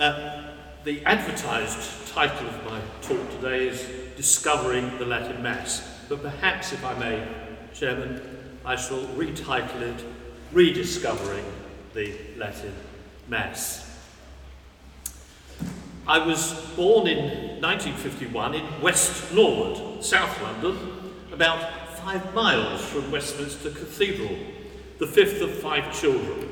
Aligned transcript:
Uh, 0.00 0.44
the 0.84 1.04
advertised 1.04 2.08
title 2.14 2.46
of 2.46 2.64
my 2.64 2.80
talk 3.02 3.30
today 3.32 3.68
is 3.68 3.86
Discovering 4.16 4.96
the 4.96 5.04
Latin 5.04 5.42
Mass, 5.42 5.86
but 6.08 6.22
perhaps, 6.22 6.72
if 6.72 6.82
I 6.82 6.98
may, 6.98 7.28
Chairman, 7.74 8.22
I 8.64 8.76
shall 8.76 9.02
retitle 9.08 9.82
it 9.82 10.02
Rediscovering 10.52 11.44
the 11.92 12.16
Latin 12.38 12.72
Mass. 13.28 13.94
I 16.08 16.26
was 16.26 16.54
born 16.76 17.06
in 17.06 17.60
1951 17.60 18.54
in 18.54 18.80
West 18.80 19.34
Norwood, 19.34 20.02
South 20.02 20.34
London, 20.40 20.78
about 21.30 21.98
five 21.98 22.32
miles 22.32 22.80
from 22.86 23.12
Westminster 23.12 23.70
Cathedral, 23.70 24.34
the 24.98 25.06
fifth 25.06 25.42
of 25.42 25.52
five 25.52 25.94
children. 25.94 26.49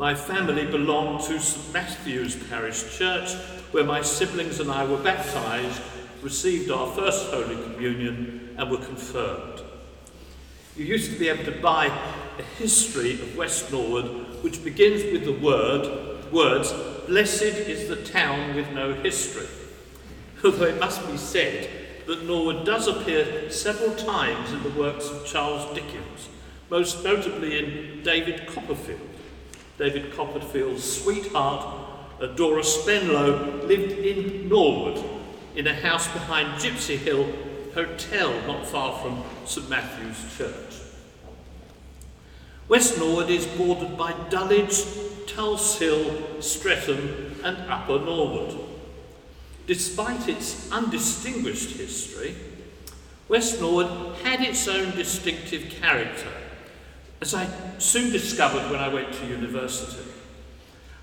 My 0.00 0.14
family 0.14 0.64
belonged 0.64 1.24
to 1.24 1.38
St 1.38 1.74
Matthew's 1.74 2.34
Parish 2.34 2.96
Church, 2.96 3.34
where 3.70 3.84
my 3.84 4.00
siblings 4.00 4.58
and 4.58 4.72
I 4.72 4.82
were 4.86 4.96
baptised, 4.96 5.82
received 6.22 6.70
our 6.70 6.90
first 6.94 7.30
Holy 7.30 7.62
Communion, 7.64 8.54
and 8.56 8.70
were 8.70 8.78
confirmed. 8.78 9.60
You 10.74 10.86
used 10.86 11.12
to 11.12 11.18
be 11.18 11.28
able 11.28 11.44
to 11.44 11.60
buy 11.60 11.88
a 12.38 12.42
history 12.42 13.20
of 13.20 13.36
West 13.36 13.70
Norwood, 13.70 14.42
which 14.42 14.64
begins 14.64 15.02
with 15.12 15.26
the 15.26 15.38
word, 15.38 16.32
words, 16.32 16.72
Blessed 17.06 17.42
is 17.42 17.90
the 17.90 18.02
town 18.02 18.56
with 18.56 18.70
no 18.70 18.94
history. 18.94 19.48
Although 20.42 20.64
it 20.64 20.80
must 20.80 21.06
be 21.10 21.18
said 21.18 21.68
that 22.06 22.24
Norwood 22.24 22.64
does 22.64 22.88
appear 22.88 23.50
several 23.50 23.94
times 23.96 24.50
in 24.50 24.62
the 24.62 24.70
works 24.70 25.10
of 25.10 25.26
Charles 25.26 25.74
Dickens, 25.74 26.30
most 26.70 27.04
notably 27.04 27.58
in 27.58 28.02
David 28.02 28.46
Copperfield. 28.46 29.09
David 29.80 30.12
Copperfield's 30.14 30.84
sweetheart, 30.84 31.64
Dora 32.36 32.60
Spenlow, 32.60 33.66
lived 33.66 33.92
in 33.92 34.46
Norwood, 34.46 35.02
in 35.56 35.66
a 35.66 35.74
house 35.74 36.06
behind 36.08 36.60
Gipsy 36.60 36.98
Hill 36.98 37.26
Hotel, 37.72 38.30
not 38.46 38.66
far 38.66 39.00
from 39.00 39.24
St 39.46 39.70
Matthew's 39.70 40.36
Church. 40.36 40.82
West 42.68 42.98
Norwood 42.98 43.30
is 43.30 43.46
bordered 43.46 43.96
by 43.96 44.12
Dulwich, 44.28 44.84
Tulse 45.26 45.78
Hill, 45.78 46.42
Streatham, 46.42 47.40
and 47.42 47.56
Upper 47.70 48.00
Norwood. 48.00 48.60
Despite 49.66 50.28
its 50.28 50.70
undistinguished 50.70 51.78
history, 51.78 52.34
West 53.28 53.62
Norwood 53.62 54.16
had 54.18 54.42
its 54.42 54.68
own 54.68 54.90
distinctive 54.90 55.70
character 55.70 56.28
as 57.20 57.34
I 57.34 57.48
soon 57.78 58.10
discovered 58.10 58.70
when 58.70 58.80
I 58.80 58.88
went 58.88 59.12
to 59.12 59.26
university. 59.26 60.02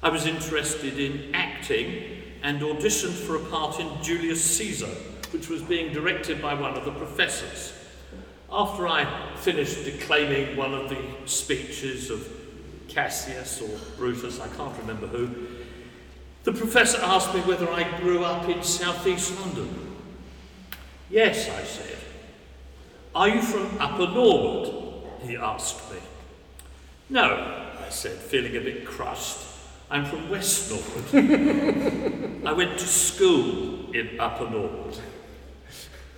I 0.01 0.09
was 0.09 0.25
interested 0.25 0.99
in 0.99 1.33
acting 1.33 2.03
and 2.43 2.61
auditioned 2.61 3.13
for 3.13 3.35
a 3.35 3.45
part 3.49 3.79
in 3.79 3.89
Julius 4.01 4.43
Caesar, 4.57 4.89
which 5.31 5.49
was 5.49 5.61
being 5.61 5.93
directed 5.93 6.41
by 6.41 6.53
one 6.53 6.75
of 6.75 6.85
the 6.85 6.91
professors. 6.91 7.73
After 8.51 8.87
I 8.87 9.05
finished 9.35 9.83
declaiming 9.83 10.55
one 10.55 10.73
of 10.73 10.89
the 10.89 11.03
speeches 11.25 12.09
of 12.09 12.27
Cassius 12.87 13.61
or 13.61 13.77
Brutus, 13.97 14.39
I 14.39 14.47
can't 14.49 14.77
remember 14.79 15.07
who, 15.07 15.29
the 16.43 16.53
professor 16.53 16.99
asked 17.03 17.33
me 17.33 17.41
whether 17.41 17.69
I 17.69 17.99
grew 17.99 18.23
up 18.23 18.47
in 18.47 18.63
southeast 18.63 19.37
London. 19.41 19.97
Yes, 21.09 21.49
I 21.49 21.63
said. 21.63 21.97
Are 23.13 23.27
you 23.27 23.41
from 23.41 23.77
Upper 23.79 24.07
Norwood? 24.07 24.86
He 25.21 25.35
asked 25.35 25.91
me. 25.91 25.99
No, 27.09 27.73
I 27.85 27.89
said, 27.89 28.17
feeling 28.17 28.55
a 28.55 28.59
bit 28.59 28.85
crushed. 28.85 29.37
I'm 29.89 30.05
from 30.05 30.29
West 30.29 30.69
Norwood. 30.69 32.45
I 32.45 32.51
went 32.51 32.77
to 32.77 32.85
school 32.85 33.93
in 33.93 34.19
Upper 34.19 34.49
Norwood. 34.49 34.99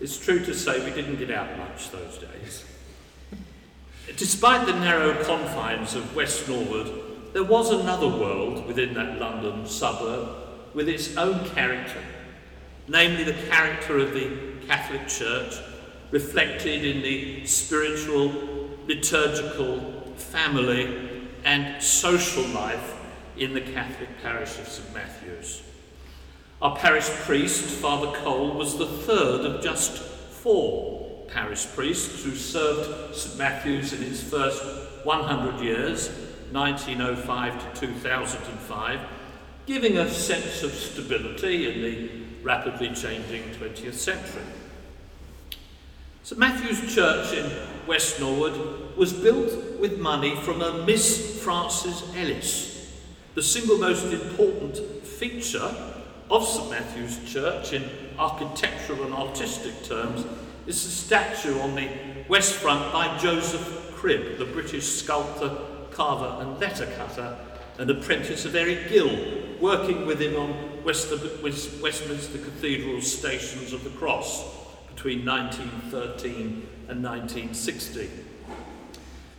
It's 0.01 0.17
true 0.17 0.43
to 0.45 0.53
say 0.53 0.83
we 0.83 0.91
didn't 0.91 1.17
get 1.17 1.29
out 1.29 1.57
much 1.57 1.91
those 1.91 2.17
days. 2.17 2.65
Despite 4.17 4.65
the 4.65 4.73
narrow 4.73 5.23
confines 5.23 5.93
of 5.93 6.15
West 6.15 6.47
Norwood, 6.47 7.33
there 7.33 7.43
was 7.43 7.69
another 7.69 8.07
world 8.07 8.65
within 8.65 8.95
that 8.95 9.19
London 9.19 9.67
suburb 9.67 10.29
with 10.73 10.89
its 10.89 11.15
own 11.15 11.45
character, 11.49 12.01
namely 12.87 13.23
the 13.23 13.33
character 13.49 13.99
of 13.99 14.13
the 14.13 14.31
Catholic 14.67 15.07
Church, 15.07 15.59
reflected 16.11 16.83
in 16.83 17.03
the 17.03 17.45
spiritual, 17.45 18.58
liturgical, 18.89 19.79
family, 20.17 21.27
and 21.45 21.81
social 21.81 22.43
life 22.47 22.95
in 23.37 23.53
the 23.53 23.61
Catholic 23.61 24.09
parish 24.23 24.57
of 24.57 24.67
St 24.67 24.93
Matthew's. 24.93 25.61
Our 26.59 26.75
parish 26.75 27.07
priest, 27.07 27.63
Father 27.63 28.11
Cole, 28.17 28.51
was 28.51 28.77
the 28.77 28.87
third 28.87 29.45
of 29.45 29.63
just 29.63 29.99
four 29.99 31.23
parish 31.27 31.67
priests 31.67 32.23
who 32.23 32.35
served 32.35 33.15
St 33.15 33.37
Matthew's 33.37 33.93
in 33.93 34.01
its 34.01 34.23
first 34.23 34.63
100 35.05 35.63
years, 35.63 36.09
1905 36.51 37.75
to 37.75 37.79
2005, 37.79 38.99
giving 39.67 39.99
a 39.99 40.09
sense 40.09 40.63
of 40.63 40.73
stability 40.73 41.71
in 41.71 41.81
the 41.83 42.09
rapidly 42.43 42.87
changing 42.95 43.43
20th 43.51 43.93
century. 43.93 44.41
St 46.23 46.39
Matthew's 46.39 46.93
Church 46.93 47.33
in 47.33 47.49
West 47.89 48.19
Norwood 48.19 48.95
was 48.95 49.11
built 49.11 49.79
with 49.79 49.97
money 49.97 50.35
from 50.35 50.61
a 50.61 50.85
Miss 50.85 51.41
Frances 51.43 52.03
Ellis. 52.15 52.87
The 53.33 53.41
single 53.41 53.79
most 53.79 54.13
important 54.13 54.77
feature 55.03 55.73
of 56.29 56.47
St 56.47 56.69
Matthew's 56.69 57.17
Church 57.33 57.73
in 57.73 57.89
architectural 58.19 59.05
and 59.05 59.13
artistic 59.15 59.83
terms 59.83 60.23
is 60.67 60.83
the 60.83 60.91
statue 60.91 61.59
on 61.61 61.73
the 61.73 61.89
west 62.27 62.53
front 62.53 62.93
by 62.93 63.17
Joseph 63.17 63.91
Cribb, 63.95 64.37
the 64.37 64.45
British 64.45 64.85
sculptor, 64.85 65.57
carver 65.89 66.43
and 66.43 66.59
letter 66.59 66.85
cutter, 66.95 67.39
an 67.79 67.89
apprentice 67.89 68.45
of 68.45 68.55
Eric 68.55 68.89
Gill, 68.89 69.57
working 69.59 70.05
with 70.05 70.21
him 70.21 70.35
on 70.35 70.83
Westminster 70.83 72.37
Cathedral's 72.37 73.11
Stations 73.11 73.73
of 73.73 73.83
the 73.83 73.89
Cross 73.89 74.45
between 74.93 75.25
1913 75.25 76.67
and 76.89 77.03
1960. 77.03 78.09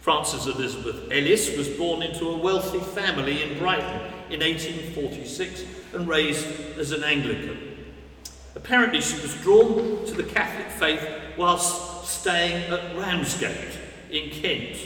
Frances 0.01 0.47
Elizabeth 0.47 1.11
Ellis 1.11 1.57
was 1.57 1.69
born 1.69 2.03
into 2.03 2.29
a 2.29 2.37
wealthy 2.37 2.79
family 2.79 3.43
in 3.43 3.59
Brighton 3.59 4.01
in 4.31 4.41
1846 4.41 5.65
and 5.93 6.09
raised 6.09 6.47
as 6.79 6.93
an 6.93 7.05
Anglican. 7.05 7.59
Apparently, 8.55 9.01
she 9.01 9.21
was 9.21 9.35
drawn 9.43 10.05
to 10.07 10.15
the 10.15 10.23
Catholic 10.23 10.69
faith 10.69 11.07
whilst 11.37 12.07
staying 12.07 12.65
at 12.73 12.97
Ramsgate 12.97 13.79
in 14.11 14.31
Kent. 14.31 14.79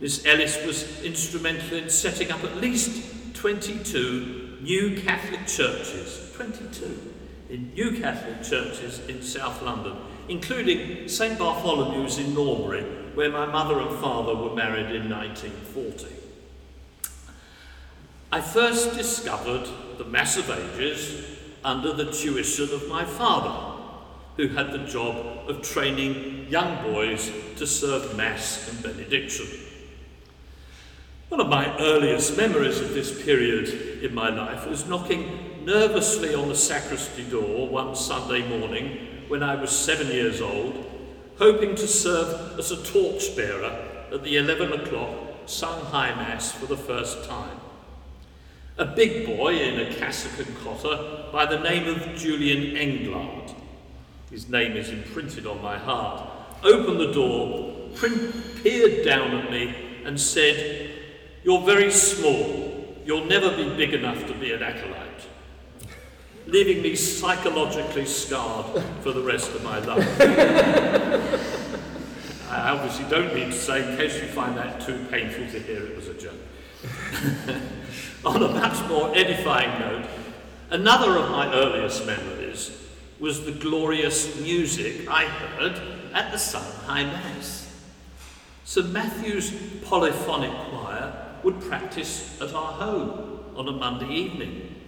Miss 0.00 0.24
Ellis 0.26 0.64
was 0.64 1.02
instrumental 1.02 1.78
in 1.78 1.90
setting 1.90 2.30
up 2.32 2.42
at 2.42 2.56
least 2.56 3.34
22 3.34 4.58
new 4.62 5.00
Catholic 5.00 5.46
churches. 5.46 6.32
22 6.34 7.10
in 7.50 7.74
new 7.74 8.00
Catholic 8.00 8.42
churches 8.42 9.00
in 9.08 9.20
South 9.20 9.60
London, 9.62 9.96
including 10.30 11.08
St 11.08 11.36
Bartholomew's 11.36 12.18
in 12.18 12.34
Norbury, 12.34 12.84
where 13.14 13.30
my 13.30 13.46
mother 13.46 13.80
and 13.80 13.98
father 13.98 14.34
were 14.34 14.54
married 14.54 14.94
in 14.94 15.10
1940. 15.10 16.06
I 18.30 18.40
first 18.40 18.96
discovered 18.96 19.68
the 19.98 20.04
Mass 20.04 20.36
of 20.36 20.48
Ages 20.48 21.26
under 21.64 21.92
the 21.92 22.12
tuition 22.12 22.72
of 22.72 22.88
my 22.88 23.04
father, 23.04 23.82
who 24.36 24.48
had 24.48 24.70
the 24.70 24.86
job 24.86 25.48
of 25.48 25.62
training 25.62 26.46
young 26.48 26.80
boys 26.84 27.32
to 27.56 27.66
serve 27.66 28.16
Mass 28.16 28.70
and 28.70 28.82
benediction. 28.84 29.48
One 31.28 31.40
of 31.40 31.48
my 31.48 31.76
earliest 31.78 32.36
memories 32.36 32.80
of 32.80 32.94
this 32.94 33.20
period 33.24 34.02
in 34.04 34.14
my 34.14 34.28
life 34.28 34.68
was 34.68 34.86
knocking 34.86 35.64
nervously 35.64 36.36
on 36.36 36.48
the 36.48 36.54
sacristy 36.54 37.24
door 37.24 37.68
one 37.68 37.96
Sunday 37.96 38.46
morning 38.48 39.09
when 39.30 39.44
I 39.44 39.54
was 39.54 39.70
seven 39.70 40.08
years 40.08 40.40
old, 40.40 40.84
hoping 41.38 41.76
to 41.76 41.86
serve 41.86 42.58
as 42.58 42.72
a 42.72 42.82
torchbearer 42.82 44.08
at 44.12 44.24
the 44.24 44.36
11 44.36 44.72
o'clock 44.72 45.14
High 45.46 46.12
Mass 46.16 46.50
for 46.50 46.66
the 46.66 46.76
first 46.76 47.28
time. 47.28 47.60
A 48.76 48.84
big 48.84 49.26
boy 49.26 49.54
in 49.54 49.78
a 49.78 49.94
cassock 49.94 50.44
and 50.44 50.56
cotter 50.58 51.28
by 51.30 51.46
the 51.46 51.60
name 51.60 51.86
of 51.86 52.16
Julian 52.16 52.76
Englard, 52.76 53.54
his 54.32 54.48
name 54.48 54.76
is 54.76 54.90
imprinted 54.90 55.46
on 55.46 55.62
my 55.62 55.78
heart, 55.78 56.28
opened 56.64 56.98
the 56.98 57.12
door, 57.12 57.88
peered 58.64 59.04
down 59.04 59.30
at 59.36 59.50
me, 59.50 60.02
and 60.04 60.20
said, 60.20 60.90
You're 61.44 61.64
very 61.64 61.92
small. 61.92 62.96
You'll 63.04 63.26
never 63.26 63.56
be 63.56 63.76
big 63.76 63.94
enough 63.94 64.26
to 64.26 64.34
be 64.34 64.52
an 64.52 64.62
acolyte 64.64 65.29
leaving 66.50 66.82
me 66.82 66.96
psychologically 66.96 68.04
scarred 68.04 68.66
for 69.02 69.12
the 69.12 69.22
rest 69.22 69.54
of 69.54 69.62
my 69.62 69.78
life. 69.78 70.20
I 72.50 72.70
obviously 72.70 73.04
don't 73.08 73.32
need 73.34 73.46
to 73.46 73.52
say, 73.52 73.88
in 73.88 73.96
case 73.96 74.20
you 74.20 74.26
find 74.28 74.56
that 74.56 74.80
too 74.80 75.06
painful 75.10 75.46
to 75.46 75.60
hear, 75.60 75.86
it 75.86 75.96
was 75.96 76.08
a 76.08 76.14
joke. 76.14 76.34
on 78.24 78.42
a 78.42 78.48
much 78.48 78.88
more 78.88 79.16
edifying 79.16 79.78
note, 79.78 80.06
another 80.70 81.16
of 81.16 81.30
my 81.30 81.52
earliest 81.54 82.04
memories 82.06 82.76
was 83.20 83.44
the 83.44 83.52
glorious 83.52 84.40
music 84.40 85.08
I 85.08 85.26
heard 85.26 85.80
at 86.12 86.32
the 86.32 86.38
Sun 86.38 86.64
High 86.86 87.04
Mass. 87.04 87.72
St 88.64 88.90
Matthew's 88.90 89.52
polyphonic 89.84 90.52
choir 90.70 91.12
would 91.42 91.60
practice 91.60 92.40
at 92.40 92.52
our 92.54 92.72
home 92.72 93.40
on 93.56 93.68
a 93.68 93.72
Monday 93.72 94.12
evening. 94.12 94.79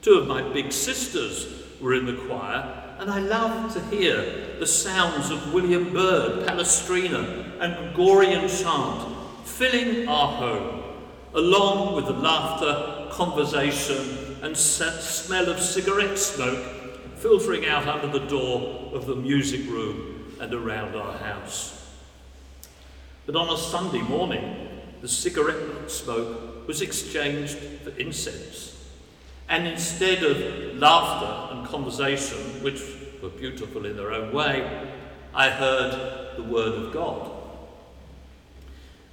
Two 0.00 0.14
of 0.14 0.28
my 0.28 0.42
big 0.52 0.72
sisters 0.72 1.64
were 1.80 1.94
in 1.94 2.06
the 2.06 2.14
choir, 2.26 2.96
and 2.98 3.10
I 3.10 3.18
loved 3.18 3.74
to 3.74 3.96
hear 3.96 4.56
the 4.58 4.66
sounds 4.66 5.30
of 5.30 5.52
William 5.52 5.92
Byrd, 5.92 6.46
Palestrina, 6.46 7.60
and 7.60 7.94
Gregorian 7.94 8.48
chant 8.48 9.16
filling 9.44 10.08
our 10.08 10.32
home, 10.32 10.82
along 11.34 11.96
with 11.96 12.06
the 12.06 12.12
laughter, 12.12 13.08
conversation, 13.10 14.36
and 14.42 14.56
smell 14.56 15.48
of 15.48 15.58
cigarette 15.60 16.16
smoke 16.16 16.64
filtering 17.16 17.66
out 17.66 17.88
under 17.88 18.06
the 18.06 18.24
door 18.26 18.92
of 18.94 19.06
the 19.06 19.16
music 19.16 19.68
room 19.68 20.36
and 20.40 20.54
around 20.54 20.94
our 20.94 21.18
house. 21.18 21.74
But 23.26 23.34
on 23.34 23.52
a 23.52 23.58
Sunday 23.58 24.02
morning, 24.02 24.68
the 25.00 25.08
cigarette 25.08 25.90
smoke 25.90 26.68
was 26.68 26.80
exchanged 26.82 27.58
for 27.58 27.90
incense. 27.98 28.77
And 29.48 29.66
instead 29.66 30.22
of 30.22 30.76
laughter 30.76 31.54
and 31.54 31.66
conversation, 31.66 32.38
which 32.62 32.82
were 33.22 33.30
beautiful 33.30 33.86
in 33.86 33.96
their 33.96 34.12
own 34.12 34.32
way, 34.32 34.88
I 35.34 35.50
heard 35.50 36.36
the 36.36 36.42
Word 36.42 36.74
of 36.74 36.92
God. 36.92 37.30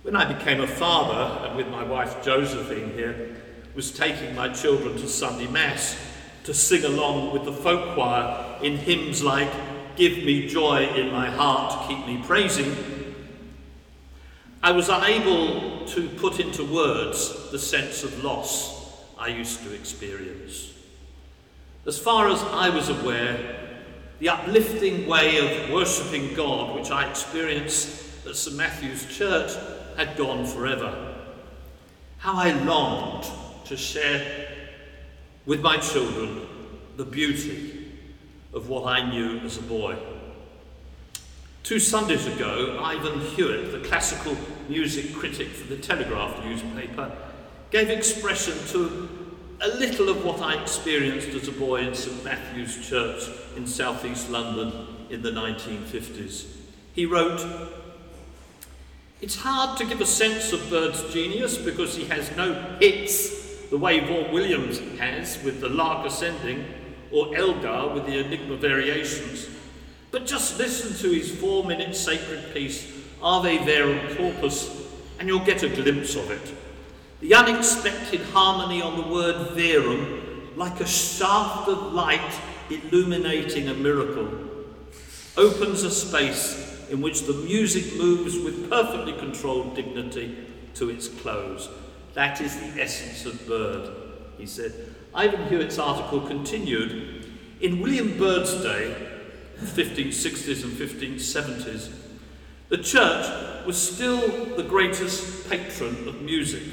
When 0.03 0.15
I 0.15 0.31
became 0.31 0.61
a 0.61 0.67
father, 0.67 1.47
and 1.47 1.55
with 1.55 1.67
my 1.67 1.83
wife 1.83 2.23
Josephine 2.23 2.93
here, 2.93 3.35
was 3.73 3.91
taking 3.91 4.35
my 4.35 4.49
children 4.49 4.95
to 4.97 5.07
Sunday 5.07 5.47
Mass 5.47 5.97
to 6.43 6.53
sing 6.53 6.83
along 6.83 7.33
with 7.33 7.45
the 7.45 7.51
folk 7.51 7.95
choir 7.95 8.61
in 8.61 8.77
hymns 8.77 9.23
like 9.23 9.51
Give 9.95 10.17
me 10.17 10.47
joy 10.47 10.89
in 10.95 11.09
my 11.09 11.29
heart, 11.29 11.87
keep 11.87 12.05
me 12.05 12.21
praising, 12.21 12.75
I 14.61 14.71
was 14.71 14.89
unable 14.89 15.85
to 15.85 16.09
put 16.09 16.39
into 16.39 16.65
words 16.65 17.51
the 17.51 17.59
sense 17.59 18.03
of 18.03 18.23
loss 18.23 18.84
I 19.17 19.27
used 19.27 19.63
to 19.63 19.73
experience. 19.73 20.73
As 21.85 21.99
far 21.99 22.29
as 22.29 22.41
I 22.41 22.69
was 22.69 22.89
aware, 22.89 23.55
the 24.19 24.29
uplifting 24.29 25.07
way 25.07 25.37
of 25.37 25.71
worshipping 25.71 26.33
God 26.33 26.75
which 26.75 26.89
I 26.89 27.09
experienced 27.09 28.25
at 28.25 28.35
St 28.35 28.55
Matthew's 28.55 29.05
Church 29.15 29.51
had 29.97 30.17
gone 30.17 30.45
forever. 30.45 31.15
How 32.17 32.35
I 32.35 32.51
longed 32.51 33.25
to 33.65 33.77
share 33.77 34.47
with 35.45 35.61
my 35.61 35.77
children 35.77 36.47
the 36.97 37.05
beauty 37.05 37.91
of 38.53 38.69
what 38.69 38.85
I 38.85 39.09
knew 39.09 39.39
as 39.39 39.57
a 39.57 39.61
boy. 39.61 39.97
Two 41.63 41.79
Sundays 41.79 42.25
ago, 42.27 42.79
Ivan 42.81 43.19
Hewett, 43.19 43.71
the 43.71 43.87
classical 43.87 44.37
music 44.69 45.13
critic 45.13 45.49
for 45.49 45.67
the 45.67 45.77
Telegraph 45.77 46.43
newspaper, 46.43 47.11
gave 47.71 47.89
expression 47.89 48.53
to 48.69 49.09
a 49.61 49.67
little 49.69 50.09
of 50.09 50.23
what 50.23 50.41
I 50.41 50.61
experienced 50.61 51.29
as 51.29 51.47
a 51.47 51.51
boy 51.51 51.87
in 51.87 51.95
St 51.95 52.23
Matthew's 52.23 52.87
Church 52.87 53.29
in 53.55 53.65
southeast 53.65 54.29
London 54.29 54.87
in 55.09 55.21
the 55.21 55.31
1950s. 55.31 56.47
He 56.93 57.05
wrote, 57.05 57.45
It's 59.21 59.37
hard 59.37 59.77
to 59.79 59.85
give 59.85 60.01
a 60.01 60.05
sense 60.05 60.51
of 60.53 60.69
Byrd's 60.69 61.11
genius 61.13 61.57
because 61.57 61.95
he 61.95 62.05
has 62.05 62.35
no 62.35 62.53
hits 62.79 63.69
the 63.69 63.77
way 63.77 63.99
Vaughan 63.99 64.31
Williams 64.31 64.79
has 64.99 65.41
with 65.43 65.61
the 65.61 65.69
Lark 65.69 66.05
Ascending 66.05 66.65
or 67.11 67.35
Elgar 67.35 67.93
with 67.93 68.05
the 68.05 68.19
Enigma 68.19 68.57
Variations. 68.57 69.47
But 70.11 70.25
just 70.25 70.57
listen 70.57 70.95
to 71.01 71.13
his 71.13 71.31
four 71.31 71.63
minute 71.63 71.95
sacred 71.95 72.53
piece, 72.53 72.91
Ave 73.21 73.65
Verum 73.65 74.15
Corpus, 74.15 74.69
and 75.19 75.27
you'll 75.27 75.45
get 75.45 75.63
a 75.63 75.69
glimpse 75.69 76.15
of 76.15 76.29
it. 76.29 76.53
The 77.21 77.33
unexpected 77.33 78.21
harmony 78.21 78.81
on 78.81 78.97
the 78.97 79.07
word 79.07 79.51
verum, 79.51 80.51
like 80.57 80.79
a 80.81 80.87
shaft 80.87 81.69
of 81.69 81.93
light 81.93 82.39
illuminating 82.69 83.69
a 83.69 83.73
miracle, 83.73 84.27
opens 85.37 85.83
a 85.83 85.91
space 85.91 86.87
in 86.89 87.01
which 87.01 87.21
the 87.21 87.33
music 87.33 87.95
moves 87.95 88.37
with 88.37 88.69
perfectly 88.69 89.13
controlled 89.13 89.75
dignity 89.75 90.37
to 90.75 90.89
its 90.89 91.07
close. 91.07 91.69
That 92.13 92.41
is 92.41 92.55
the 92.59 92.81
essence 92.81 93.25
of 93.25 93.47
Byrd, 93.47 93.91
he 94.37 94.45
said. 94.45 94.95
Ivan 95.13 95.47
Hewett's 95.47 95.79
article 95.79 96.21
continued 96.21 97.25
In 97.61 97.81
William 97.81 98.17
Byrd's 98.17 98.61
day, 98.61 98.93
1560s 99.59 100.63
and 100.63 100.73
1570s, 100.73 101.93
the 102.67 102.77
church 102.77 103.65
was 103.65 103.81
still 103.81 104.55
the 104.55 104.63
greatest 104.63 105.49
patron 105.49 106.07
of 106.07 106.21
music. 106.21 106.63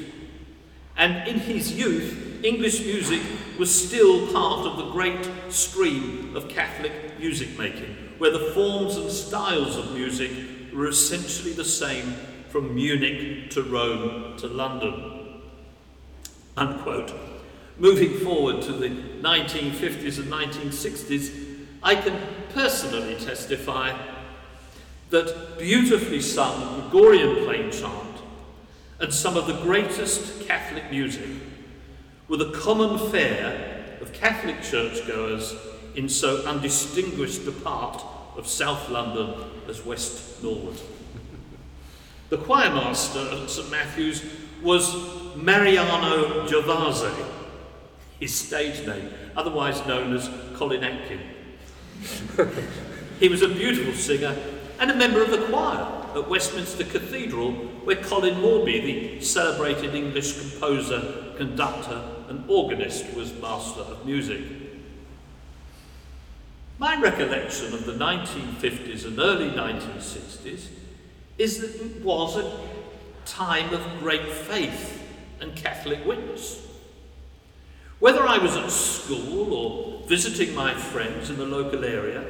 And 0.95 1.27
in 1.27 1.39
his 1.39 1.73
youth, 1.73 2.43
English 2.43 2.81
music 2.81 3.21
was 3.57 3.73
still 3.73 4.31
part 4.33 4.65
of 4.65 4.77
the 4.77 4.91
great 4.91 5.27
stream 5.49 6.35
of 6.35 6.49
Catholic 6.49 7.19
music 7.19 7.57
making, 7.57 7.95
where 8.17 8.31
the 8.31 8.51
forms 8.53 8.97
and 8.97 9.09
styles 9.09 9.77
of 9.77 9.93
music 9.93 10.31
were 10.73 10.87
essentially 10.87 11.53
the 11.53 11.63
same 11.63 12.13
from 12.49 12.75
Munich 12.75 13.49
to 13.51 13.63
Rome 13.63 14.37
to 14.37 14.47
London. 14.47 15.41
Unquote. 16.55 17.13
Moving 17.79 18.19
forward 18.19 18.61
to 18.63 18.71
the 18.71 18.89
1950s 18.89 20.19
and 20.19 20.31
1960s, 20.31 21.65
I 21.81 21.95
can 21.95 22.19
personally 22.53 23.15
testify 23.15 23.97
that 25.09 25.57
beautifully 25.57 26.21
sung 26.21 26.81
Gregorian 26.81 27.43
plain 27.45 27.71
chant 27.71 28.12
and 28.99 29.13
some 29.13 29.37
of 29.37 29.47
the 29.47 29.59
greatest 29.61 30.47
Catholic 30.47 30.89
music 30.89 31.29
were 32.27 32.37
the 32.37 32.51
common 32.51 33.11
fare 33.11 33.97
of 34.01 34.13
Catholic 34.13 34.61
churchgoers 34.61 35.55
in 35.95 36.09
so 36.09 36.45
undistinguished 36.45 37.47
a 37.47 37.51
part 37.51 38.03
of 38.35 38.47
South 38.47 38.89
London 38.89 39.35
as 39.67 39.85
West 39.85 40.41
Norwood. 40.43 40.79
the 42.29 42.37
choirmaster 42.37 43.43
at 43.43 43.49
St 43.49 43.69
Matthew's 43.69 44.23
was 44.61 44.95
Mariano 45.35 46.47
Gervase, 46.47 47.13
his 48.19 48.33
stage 48.33 48.85
name, 48.87 49.09
otherwise 49.35 49.85
known 49.85 50.15
as 50.15 50.29
Colin 50.55 50.83
Atkin. 50.83 51.19
he 53.19 53.29
was 53.29 53.41
a 53.41 53.47
beautiful 53.47 53.93
singer 53.93 54.35
and 54.79 54.89
a 54.89 54.95
member 54.95 55.21
of 55.21 55.31
the 55.31 55.45
choir 55.45 55.87
at 56.15 56.29
Westminster 56.29 56.83
Cathedral, 56.83 57.69
where 57.85 57.97
Colin 57.97 58.41
Mawby, 58.41 58.79
the 58.79 59.21
celebrated 59.21 59.93
English 59.95 60.39
composer, 60.39 61.33
conductor, 61.37 62.01
and 62.29 62.43
organist, 62.49 63.13
was 63.13 63.33
master 63.41 63.81
of 63.81 64.05
music. 64.05 64.41
My 66.79 66.99
recollection 66.99 67.73
of 67.73 67.85
the 67.85 67.93
1950s 67.93 69.05
and 69.05 69.19
early 69.19 69.49
1960s 69.49 70.67
is 71.37 71.59
that 71.59 71.85
it 71.85 72.03
was 72.03 72.37
a 72.37 72.59
time 73.25 73.73
of 73.73 73.99
great 73.99 74.27
faith 74.27 75.01
and 75.39 75.55
Catholic 75.55 76.05
witness. 76.05 76.65
Whether 77.99 78.27
I 78.27 78.37
was 78.37 78.55
at 78.57 78.69
school 78.69 79.53
or 79.53 80.07
visiting 80.07 80.53
my 80.55 80.73
friends 80.73 81.29
in 81.29 81.37
the 81.37 81.45
local 81.45 81.85
area, 81.85 82.25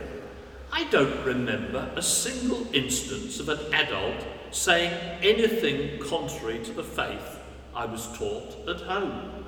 I 0.72 0.84
don't 0.86 1.26
remember 1.26 1.92
a 1.96 2.02
single 2.02 2.68
instance 2.74 3.40
of 3.40 3.50
an 3.50 3.74
adult 3.74 4.24
saying 4.54 4.94
anything 5.22 6.00
contrary 6.00 6.64
to 6.64 6.72
the 6.72 6.84
faith 6.84 7.40
I 7.76 7.86
was 7.86 8.08
taught 8.18 8.68
at 8.70 8.82
home. 8.82 9.46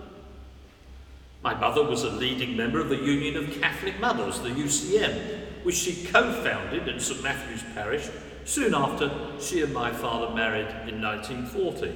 My 1.43 1.53
mother 1.53 1.83
was 1.83 2.03
a 2.03 2.09
leading 2.09 2.57
member 2.57 2.79
of 2.79 2.89
the 2.89 2.97
Union 2.97 3.38
of 3.38 3.62
Catholic 3.62 4.00
Mothers, 4.00 4.39
the 4.41 4.50
UCM, 4.50 5.63
which 5.63 5.75
she 5.75 6.05
co-founded 6.05 6.88
in 6.88 7.00
St 7.00 7.21
Matthew's 7.21 7.63
Parish 7.74 8.09
soon 8.45 8.74
after 8.74 9.12
she 9.39 9.62
and 9.62 9.74
my 9.74 9.91
father 9.91 10.33
married 10.33 10.67
in 10.88 11.01
1940. 11.01 11.93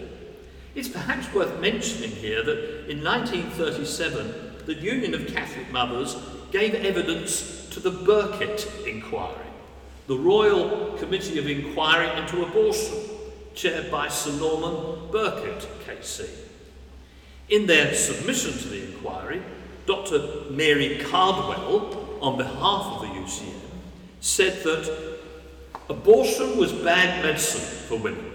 It's 0.76 0.88
perhaps 0.88 1.34
worth 1.34 1.60
mentioning 1.60 2.12
here 2.12 2.44
that 2.44 2.90
in 2.90 3.04
1937, 3.04 4.66
the 4.66 4.76
Union 4.76 5.16
of 5.16 5.28
Catholic 5.28 5.72
Mothers 5.72 6.16
gave 6.52 6.76
evidence 6.76 7.68
to 7.72 7.80
the 7.80 7.92
Birkett 7.92 8.68
Inquiry, 8.86 9.49
the 10.10 10.18
Royal 10.18 10.98
Committee 10.98 11.38
of 11.38 11.48
Inquiry 11.48 12.10
into 12.20 12.44
Abortion, 12.44 12.98
chaired 13.54 13.92
by 13.92 14.08
Sir 14.08 14.32
Norman 14.40 15.08
Birkett, 15.12 15.68
KC. 15.86 16.28
In 17.50 17.68
their 17.68 17.94
submission 17.94 18.54
to 18.54 18.68
the 18.70 18.88
inquiry, 18.88 19.40
Dr. 19.86 20.50
Mary 20.50 20.98
Cardwell, 20.98 22.18
on 22.22 22.38
behalf 22.38 22.86
of 22.88 23.02
the 23.02 23.08
UCM, 23.08 23.54
said 24.20 24.64
that 24.64 25.20
abortion 25.90 26.58
was 26.58 26.74
bad 26.74 27.24
medicine 27.24 27.88
for 27.88 28.00
women 28.00 28.32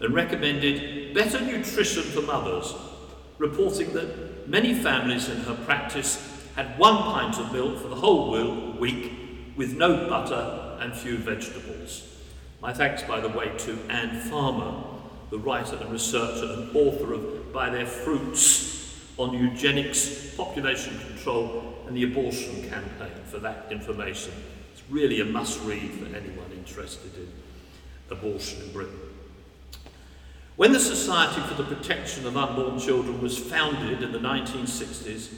and 0.00 0.12
recommended 0.12 1.14
better 1.14 1.40
nutrition 1.40 2.02
for 2.02 2.20
mothers, 2.20 2.74
reporting 3.38 3.94
that 3.94 4.46
many 4.46 4.74
families 4.74 5.30
in 5.30 5.38
her 5.40 5.54
practice 5.64 6.46
had 6.56 6.78
one 6.78 6.98
pint 6.98 7.38
of 7.38 7.54
milk 7.54 7.78
for 7.78 7.88
the 7.88 7.96
whole 7.96 8.76
week 8.78 9.27
with 9.58 9.76
no 9.76 10.08
butter 10.08 10.78
and 10.80 10.94
few 10.94 11.18
vegetables. 11.18 12.04
My 12.62 12.72
thanks, 12.72 13.02
by 13.02 13.18
the 13.18 13.28
way, 13.28 13.50
to 13.58 13.76
Ann 13.90 14.20
Farmer, 14.20 14.84
the 15.30 15.38
writer 15.38 15.76
and 15.76 15.90
researcher 15.90 16.50
and 16.52 16.74
author 16.76 17.12
of 17.12 17.52
By 17.52 17.68
Their 17.68 17.84
Fruits 17.84 18.96
on 19.18 19.34
eugenics, 19.34 20.34
population 20.36 20.96
control, 21.00 21.74
and 21.88 21.96
the 21.96 22.04
abortion 22.04 22.70
campaign 22.70 23.10
for 23.24 23.38
that 23.40 23.66
information. 23.72 24.32
It's 24.72 24.82
really 24.88 25.20
a 25.20 25.24
must 25.24 25.60
read 25.64 25.90
for 25.90 26.06
anyone 26.06 26.52
interested 26.52 27.10
in 27.16 27.28
abortion 28.10 28.62
in 28.62 28.72
Britain. 28.72 29.00
When 30.54 30.72
the 30.72 30.80
Society 30.80 31.40
for 31.42 31.60
the 31.60 31.74
Protection 31.74 32.28
of 32.28 32.36
Unborn 32.36 32.78
Children 32.78 33.20
was 33.20 33.36
founded 33.36 34.04
in 34.04 34.12
the 34.12 34.18
1960s, 34.20 35.34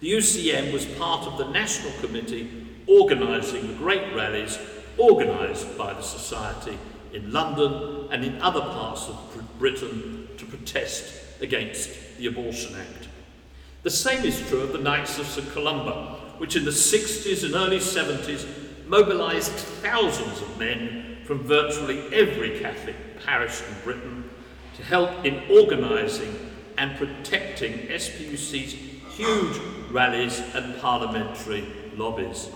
the 0.00 0.12
UCM 0.12 0.74
was 0.74 0.84
part 0.84 1.26
of 1.26 1.38
the 1.38 1.48
National 1.48 1.92
Committee 2.00 2.61
organising 2.86 3.68
the 3.68 3.74
great 3.74 4.14
rallies 4.14 4.58
organised 4.98 5.76
by 5.76 5.92
the 5.92 6.02
Society 6.02 6.78
in 7.12 7.32
London 7.32 8.08
and 8.10 8.24
in 8.24 8.40
other 8.40 8.60
parts 8.60 9.08
of 9.08 9.16
Britain 9.58 10.28
to 10.36 10.46
protest 10.46 11.14
against 11.40 11.90
the 12.18 12.26
Abortion 12.26 12.74
Act. 12.76 13.08
The 13.82 13.90
same 13.90 14.24
is 14.24 14.48
true 14.48 14.60
of 14.60 14.72
the 14.72 14.78
Knights 14.78 15.18
of 15.18 15.26
St 15.26 15.50
Columba, 15.50 16.20
which 16.38 16.56
in 16.56 16.64
the 16.64 16.70
60s 16.70 17.44
and 17.44 17.54
early 17.54 17.78
70s 17.78 18.46
mobilised 18.86 19.52
thousands 19.52 20.40
of 20.40 20.58
men 20.58 21.18
from 21.24 21.40
virtually 21.40 22.00
every 22.14 22.60
Catholic 22.60 22.96
parish 23.24 23.60
in 23.62 23.74
Britain 23.84 24.30
to 24.76 24.82
help 24.82 25.24
in 25.24 25.42
organising 25.50 26.50
and 26.78 26.96
protecting 26.96 27.88
SPUC's 27.88 28.72
huge 29.16 29.60
rallies 29.90 30.40
and 30.54 30.80
parliamentary 30.80 31.66
lobbies. 31.96 32.48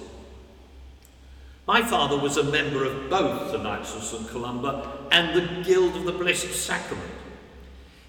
My 1.67 1.83
father 1.83 2.17
was 2.17 2.37
a 2.37 2.45
member 2.45 2.85
of 2.85 3.11
both 3.11 3.51
the 3.51 3.59
Knights 3.59 3.97
of 3.97 4.05
St 4.05 4.29
Columba 4.29 5.09
and 5.11 5.35
the 5.35 5.65
Guild 5.65 5.97
of 5.97 6.05
the 6.05 6.13
Blessed 6.13 6.55
Sacrament. 6.55 7.11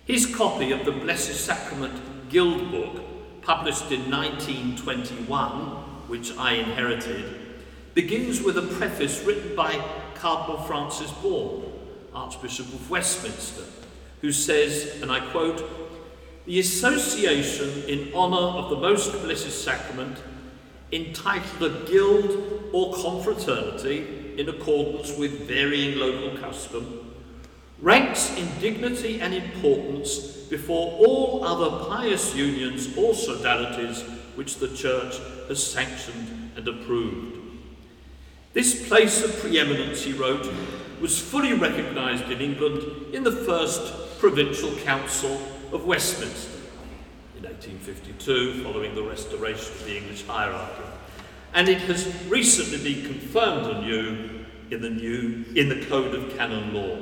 His 0.05 0.27
copy 0.35 0.71
of 0.71 0.85
the 0.85 0.91
Blessed 0.91 1.33
Sacrament 1.33 2.29
Guild 2.29 2.69
Book, 2.69 3.41
published 3.41 3.91
in 3.91 4.11
1921, 4.11 5.51
which 6.07 6.37
I 6.37 6.53
inherited, 6.53 7.57
begins 7.95 8.43
with 8.43 8.59
a 8.59 8.75
preface 8.77 9.23
written 9.23 9.55
by 9.55 9.83
Cardinal 10.13 10.61
Francis 10.61 11.11
Bourne, 11.13 11.63
Archbishop 12.13 12.67
of 12.67 12.91
Westminster, 12.91 13.63
who 14.21 14.31
says, 14.31 15.01
and 15.01 15.11
I 15.11 15.19
quote, 15.31 15.67
the 16.45 16.59
association 16.59 17.83
in 17.87 18.13
honour 18.13 18.59
of 18.59 18.69
the 18.69 18.77
Most 18.77 19.11
Blessed 19.13 19.51
Sacrament 19.51 20.19
entitled 20.91 21.71
a 21.71 21.85
guild 21.85 22.69
or 22.71 22.95
confraternity 22.95 24.35
in 24.37 24.49
accordance 24.49 25.15
with 25.17 25.47
varying 25.47 25.97
local 25.97 26.37
custom, 26.37 27.13
ranks 27.81 28.35
in 28.37 28.47
dignity 28.59 29.19
and 29.19 29.33
importance 29.33 30.19
before 30.49 30.97
all 30.99 31.43
other 31.43 31.85
pious 31.85 32.35
unions 32.35 32.87
or 32.97 33.13
sodalities 33.13 34.01
which 34.35 34.57
the 34.57 34.69
Church 34.75 35.17
has 35.47 35.65
sanctioned 35.65 36.51
and 36.55 36.67
approved. 36.67 37.37
This 38.53 38.87
place 38.87 39.23
of 39.23 39.37
preeminence, 39.39 40.03
he 40.03 40.13
wrote, 40.13 40.51
was 41.01 41.19
fully 41.19 41.53
recognised 41.53 42.29
in 42.31 42.41
England 42.41 43.13
in 43.13 43.23
the 43.23 43.31
first 43.31 44.19
Provincial 44.19 44.75
Council 44.77 45.39
of 45.71 45.85
Westminster 45.85 46.56
in 46.56 46.56
1852, 47.57 48.63
following 48.63 48.93
the 48.93 49.01
restoration 49.01 49.73
of 49.73 49.85
the 49.85 49.97
English 49.97 50.25
hierarchy. 50.27 50.83
And 51.55 51.67
it 51.67 51.79
has 51.81 52.05
recently 52.27 52.93
been 52.93 53.05
confirmed 53.07 53.77
anew 53.77 54.45
in 54.69 54.81
the 54.81 54.91
new 54.91 55.43
in 55.55 55.69
the 55.69 55.83
Code 55.87 56.13
of 56.13 56.37
Canon 56.37 56.73
Law. 56.73 56.99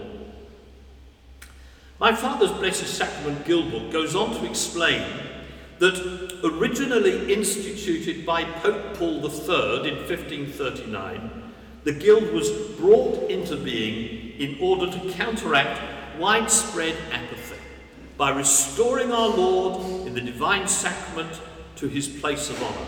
My 2.00 2.16
father's 2.16 2.52
Blessed 2.52 2.88
Sacrament 2.88 3.46
Guild 3.46 3.70
Book 3.72 3.92
goes 3.92 4.16
on 4.16 4.34
to 4.36 4.50
explain 4.50 5.04
that 5.80 6.40
originally 6.46 7.34
instituted 7.34 8.26
by 8.26 8.46
Pope 8.46 8.94
Paul 8.98 9.16
III 9.16 9.90
in 9.90 9.98
1539, 10.08 11.52
the 11.84 11.92
Guild 11.92 12.32
was 12.32 12.50
brought 12.78 13.30
into 13.30 13.58
being 13.58 14.40
in 14.40 14.58
order 14.62 14.90
to 14.90 15.12
counteract 15.12 15.82
widespread 16.18 16.96
apathy 17.12 17.55
by 18.18 18.30
restoring 18.30 19.12
our 19.12 19.30
Lord 19.30 20.08
in 20.08 20.14
the 20.14 20.22
divine 20.22 20.68
sacrament 20.68 21.40
to 21.78 21.88
his 21.88 22.08
place 22.08 22.50
of 22.50 22.62
honour, 22.64 22.88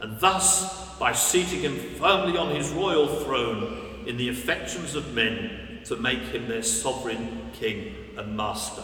and 0.00 0.20
thus 0.20 0.96
by 0.98 1.12
seating 1.12 1.60
him 1.60 1.76
firmly 1.76 2.36
on 2.36 2.54
his 2.54 2.70
royal 2.70 3.08
throne 3.08 4.04
in 4.06 4.16
the 4.16 4.28
affections 4.28 4.94
of 4.94 5.14
men 5.14 5.80
to 5.84 5.96
make 5.96 6.20
him 6.20 6.48
their 6.48 6.62
sovereign 6.62 7.50
king 7.54 7.94
and 8.16 8.36
master. 8.36 8.82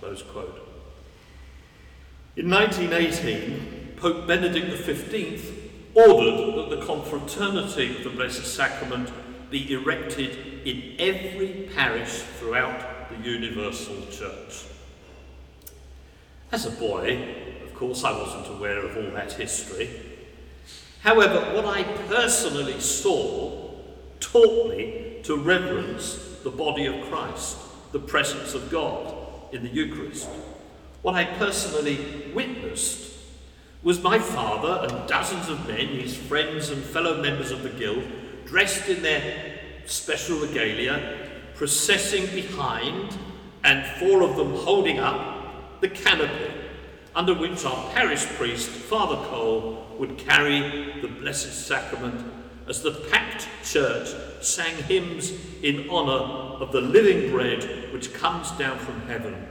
Close 0.00 0.22
quote. 0.22 0.66
In 2.36 2.48
1918, 2.48 3.94
Pope 3.96 4.26
Benedict 4.26 4.70
XV 4.84 5.60
ordered 5.94 6.56
that 6.56 6.76
the 6.76 6.86
confraternity 6.86 7.96
of 7.96 8.04
the 8.04 8.10
Blessed 8.10 8.46
Sacrament 8.46 9.10
be 9.50 9.72
erected 9.72 10.66
in 10.66 10.94
every 10.98 11.68
parish 11.74 12.22
throughout 12.38 13.10
the 13.10 13.28
Universal 13.28 14.06
Church. 14.10 14.64
As 16.52 16.66
a 16.66 16.70
boy, 16.70 17.36
of 17.64 17.74
course, 17.74 18.02
I 18.02 18.10
wasn't 18.10 18.48
aware 18.48 18.84
of 18.84 18.96
all 18.96 19.12
that 19.12 19.32
history. 19.32 19.88
However, 21.00 21.54
what 21.54 21.64
I 21.64 21.84
personally 22.08 22.80
saw 22.80 23.70
taught 24.18 24.70
me 24.70 25.20
to 25.22 25.36
reverence 25.36 26.38
the 26.42 26.50
body 26.50 26.86
of 26.86 27.08
Christ, 27.08 27.56
the 27.92 28.00
presence 28.00 28.54
of 28.54 28.68
God 28.68 29.14
in 29.52 29.62
the 29.62 29.68
Eucharist. 29.68 30.28
What 31.02 31.14
I 31.14 31.24
personally 31.24 32.32
witnessed 32.34 33.12
was 33.82 34.02
my 34.02 34.18
father 34.18 34.86
and 34.88 35.08
dozens 35.08 35.48
of 35.48 35.66
men, 35.68 35.86
his 35.86 36.16
friends 36.16 36.70
and 36.70 36.82
fellow 36.82 37.22
members 37.22 37.52
of 37.52 37.62
the 37.62 37.70
guild, 37.70 38.04
dressed 38.44 38.88
in 38.88 39.02
their 39.02 39.58
special 39.86 40.38
regalia, 40.38 41.28
processing 41.54 42.26
behind, 42.34 43.16
and 43.62 43.86
four 43.98 44.22
of 44.22 44.36
them 44.36 44.54
holding 44.54 44.98
up 44.98 45.39
the 45.80 45.88
canopy 45.88 46.52
under 47.14 47.34
which 47.34 47.64
our 47.64 47.90
parish 47.92 48.24
priest, 48.26 48.68
Father 48.68 49.16
Cole, 49.28 49.86
would 49.98 50.16
carry 50.18 51.00
the 51.00 51.08
Blessed 51.08 51.66
Sacrament 51.66 52.24
as 52.68 52.82
the 52.82 52.92
packed 53.10 53.48
church 53.64 54.08
sang 54.40 54.74
hymns 54.84 55.32
in 55.62 55.90
honour 55.90 56.62
of 56.62 56.72
the 56.72 56.80
living 56.80 57.30
bread 57.30 57.92
which 57.92 58.14
comes 58.14 58.50
down 58.52 58.78
from 58.78 59.00
heaven, 59.02 59.46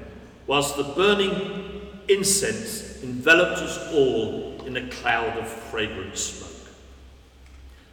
whilst 0.48 0.78
the 0.78 0.84
burning 0.84 1.82
incense 2.08 3.04
enveloped 3.04 3.60
us 3.60 3.94
all 3.94 4.64
in 4.66 4.78
a 4.78 4.90
cloud 4.90 5.38
of 5.38 5.48
fragrant 5.48 6.18
smoke. 6.18 6.74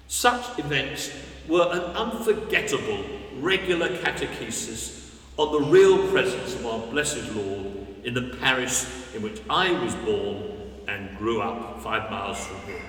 Such 0.07 0.59
events 0.59 1.11
were 1.49 1.69
an 1.73 1.81
unforgettable 1.81 3.05
regular 3.41 3.89
catechesis 3.99 5.15
on 5.37 5.53
the 5.53 5.69
real 5.69 6.09
presence 6.09 6.55
of 6.55 6.65
our 6.67 6.87
blessed 6.87 7.35
Lord 7.35 7.76
in 8.07 8.15
the 8.15 8.37
parish 8.41 8.87
in 9.15 9.21
which 9.21 9.43
I 9.51 9.73
was 9.73 9.95
born 9.97 10.45
and 10.87 11.19
grew 11.19 11.43
up 11.43 11.83
five 11.83 12.09
miles 12.09 12.39
from 12.47 12.61
here. 12.63 12.81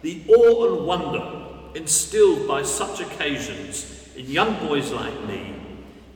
The 0.00 0.24
awe 0.26 0.74
and 0.74 0.86
wonder 0.86 1.78
instilled 1.78 2.48
by 2.48 2.62
such 2.62 3.00
occasions 3.00 4.08
in 4.16 4.30
young 4.30 4.66
boys 4.66 4.90
like 4.90 5.26
me 5.26 5.54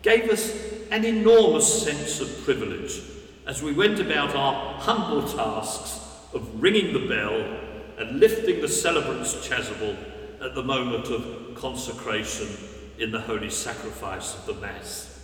gave 0.01 0.31
us 0.31 0.51
an 0.91 1.05
enormous 1.05 1.83
sense 1.85 2.21
of 2.21 2.45
privilege 2.45 3.03
as 3.47 3.63
we 3.63 3.73
went 3.73 4.01
about 4.01 4.35
our 4.35 4.81
humble 4.81 5.23
tasks 5.23 6.01
of 6.33 6.63
ringing 6.63 6.95
the 6.95 7.07
bell 7.07 7.59
and 7.99 8.19
lifting 8.19 8.63
the 8.63 8.69
celebrant's 8.69 9.35
chasuble 9.47 9.97
at 10.43 10.55
the 10.55 10.63
moment 10.63 11.07
of 11.09 11.55
consecration 11.55 12.49
in 12.99 13.11
the 13.11 13.21
holy 13.21 13.51
sacrifice 13.51 14.35
of 14.37 14.47
the 14.47 14.55
Mass. 14.55 15.16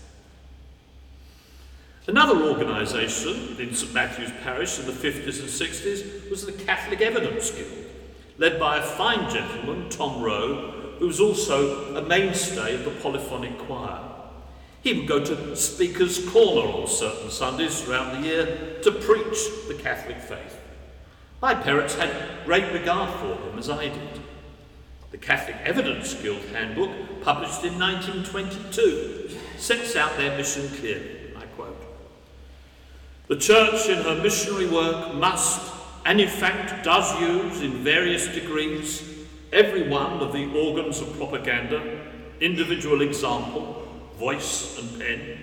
Another 2.09 2.43
organisation 2.49 3.57
in 3.61 3.73
St 3.73 3.95
Matthew's 3.95 4.33
Parish 4.43 4.81
in 4.81 4.87
the 4.87 4.93
50s 4.93 5.39
and 5.39 5.49
60s 5.49 6.29
was 6.29 6.45
the 6.45 6.51
Catholic 6.51 7.01
Evidence 7.01 7.53
Guild, 7.53 7.69
led 8.39 8.59
by 8.59 8.79
a 8.79 8.83
fine 8.83 9.31
gentleman, 9.31 9.89
Tom 9.89 10.21
Rowe, 10.21 10.97
who 10.99 11.07
was 11.07 11.21
also 11.21 11.95
a 11.95 12.03
mainstay 12.03 12.75
of 12.75 12.85
the 12.85 12.91
polyphonic 12.91 13.57
choir. 13.57 14.01
He 14.83 14.95
would 14.95 15.07
go 15.07 15.25
to 15.25 15.55
Speaker's 15.55 16.29
Corner 16.29 16.69
on 16.73 16.89
certain 16.89 17.31
Sundays 17.31 17.81
throughout 17.81 18.15
the 18.15 18.27
year 18.27 18.81
to 18.83 18.91
preach 18.91 19.39
the 19.69 19.79
Catholic 19.81 20.19
faith. 20.19 20.59
My 21.41 21.55
parents 21.55 21.95
had 21.95 22.45
great 22.45 22.73
regard 22.73 23.11
for 23.21 23.37
him, 23.37 23.61
as 23.61 23.71
I 23.71 23.85
did. 23.85 24.21
The 25.13 25.19
Catholic 25.19 25.57
Evidence 25.65 26.15
Guild 26.15 26.43
Handbook, 26.53 26.91
published 27.23 27.63
in 27.63 27.79
1922, 27.79 29.31
sets 29.57 29.95
out 29.95 30.17
their 30.17 30.37
mission 30.37 30.69
clearly. 30.71 31.23
The 33.29 33.37
Church, 33.37 33.89
in 33.89 34.03
her 34.03 34.23
missionary 34.23 34.69
work, 34.69 35.15
must, 35.15 35.73
and 36.05 36.21
in 36.21 36.29
fact 36.29 36.85
does 36.85 37.21
use 37.21 37.63
in 37.63 37.85
various 37.85 38.27
degrees, 38.29 39.27
every 39.53 39.89
one 39.89 40.15
of 40.21 40.33
the 40.33 40.53
organs 40.55 41.01
of 41.01 41.17
propaganda 41.17 42.03
individual 42.43 43.03
example, 43.03 43.87
voice, 44.19 44.79
and 44.79 45.01
pen. 45.01 45.39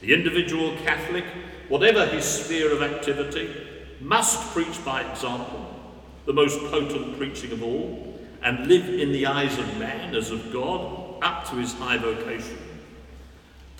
The 0.00 0.12
individual 0.12 0.76
Catholic, 0.84 1.24
whatever 1.68 2.04
his 2.06 2.24
sphere 2.24 2.72
of 2.72 2.82
activity, 2.82 3.48
must 4.00 4.52
preach 4.52 4.84
by 4.84 5.08
example, 5.08 5.66
the 6.26 6.32
most 6.32 6.58
potent 6.70 7.16
preaching 7.16 7.52
of 7.52 7.62
all, 7.62 8.18
and 8.42 8.66
live 8.66 8.88
in 8.88 9.12
the 9.12 9.26
eyes 9.26 9.56
of 9.56 9.78
man 9.78 10.14
as 10.14 10.30
of 10.30 10.52
God 10.52 11.22
up 11.22 11.48
to 11.50 11.56
his 11.56 11.72
high 11.74 11.96
vocation. 11.96 12.58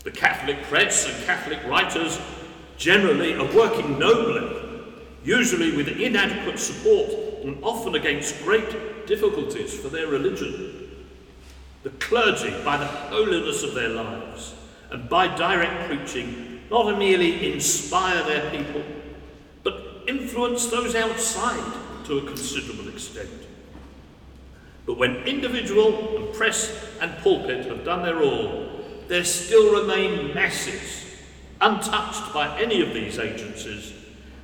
The 0.05 0.13
Catholic 0.13 0.63
press 0.65 1.07
and 1.07 1.25
Catholic 1.27 1.63
writers 1.67 2.19
generally 2.77 3.35
are 3.35 3.55
working 3.55 3.99
nobly, 3.99 4.93
usually 5.25 5.77
with 5.77 5.89
inadequate 5.89 6.59
support 6.59 7.11
and 7.45 7.63
often 7.63 7.95
against 7.95 8.43
great 8.43 9.07
difficulties 9.07 9.79
for 9.79 9.89
their 9.89 10.07
religion. 10.07 11.07
The 11.83 11.91
clergy, 11.91 12.55
by 12.65 12.79
the 12.79 12.87
holiness 12.87 13.63
of 13.63 13.75
their 13.75 13.91
lives 13.91 14.55
and 14.91 15.09
by 15.09 15.35
direct 15.37 15.89
preaching, 15.89 16.63
not 16.71 16.99
merely 16.99 17.53
inspire 17.53 18.23
their 18.25 18.51
people, 18.51 18.83
but 19.63 20.05
influence 20.07 20.67
those 20.67 20.95
outside 20.95 21.73
to 22.05 22.19
a 22.19 22.27
considerable 22.27 22.89
extent. 22.89 23.31
But 24.87 24.99
when 24.99 25.17
individual 25.27 26.17
and 26.19 26.35
press 26.35 26.75
and 27.01 27.17
pulpit 27.19 27.67
have 27.67 27.85
done 27.85 28.03
their 28.03 28.23
all, 28.23 28.71
there 29.09 29.25
still 29.25 29.81
remain 29.81 30.35
masses 30.35 31.04
untouched 31.65 32.33
by 32.35 32.61
any 32.61 32.83
of 32.83 32.93
these 32.93 33.19
agencies, 33.19 33.95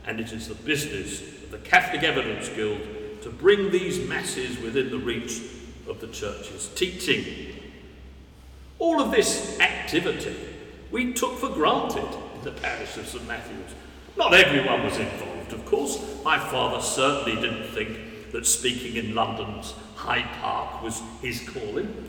and 0.07 0.19
it 0.19 0.33
is 0.33 0.49
the 0.49 0.55
business 0.55 1.21
of 1.21 1.51
the 1.51 1.59
Catholic 1.59 2.03
Evidence 2.03 2.49
Guild 2.49 2.81
to 3.21 3.29
bring 3.29 3.71
these 3.71 4.09
masses 4.09 4.59
within 4.59 4.91
the 4.91 4.99
reach 4.99 5.43
of 5.87 6.01
the 6.01 6.07
Church's 6.07 6.69
teaching. 6.75 7.55
All 8.79 9.03
of 9.03 9.11
this 9.11 9.61
activity 9.61 10.35
we 10.91 11.13
took 11.13 11.37
for 11.37 11.51
granted 11.51 12.09
in 12.37 12.43
the 12.43 12.53
parish 12.53 12.97
of 12.97 13.07
St 13.07 13.29
Matthew's. 13.29 13.75
Not 14.17 14.33
everyone 14.33 14.83
was 14.83 14.97
involved, 14.97 15.53
of 15.53 15.65
course. 15.67 16.03
My 16.25 16.39
father 16.39 16.81
certainly 16.81 17.41
didn't 17.41 17.69
think 17.69 18.33
that 18.33 18.47
speaking 18.47 18.97
in 18.97 19.15
London's 19.15 19.75
Hyde 19.95 20.29
Park 20.41 20.83
was 20.83 21.03
his 21.21 21.47
calling. 21.49 22.09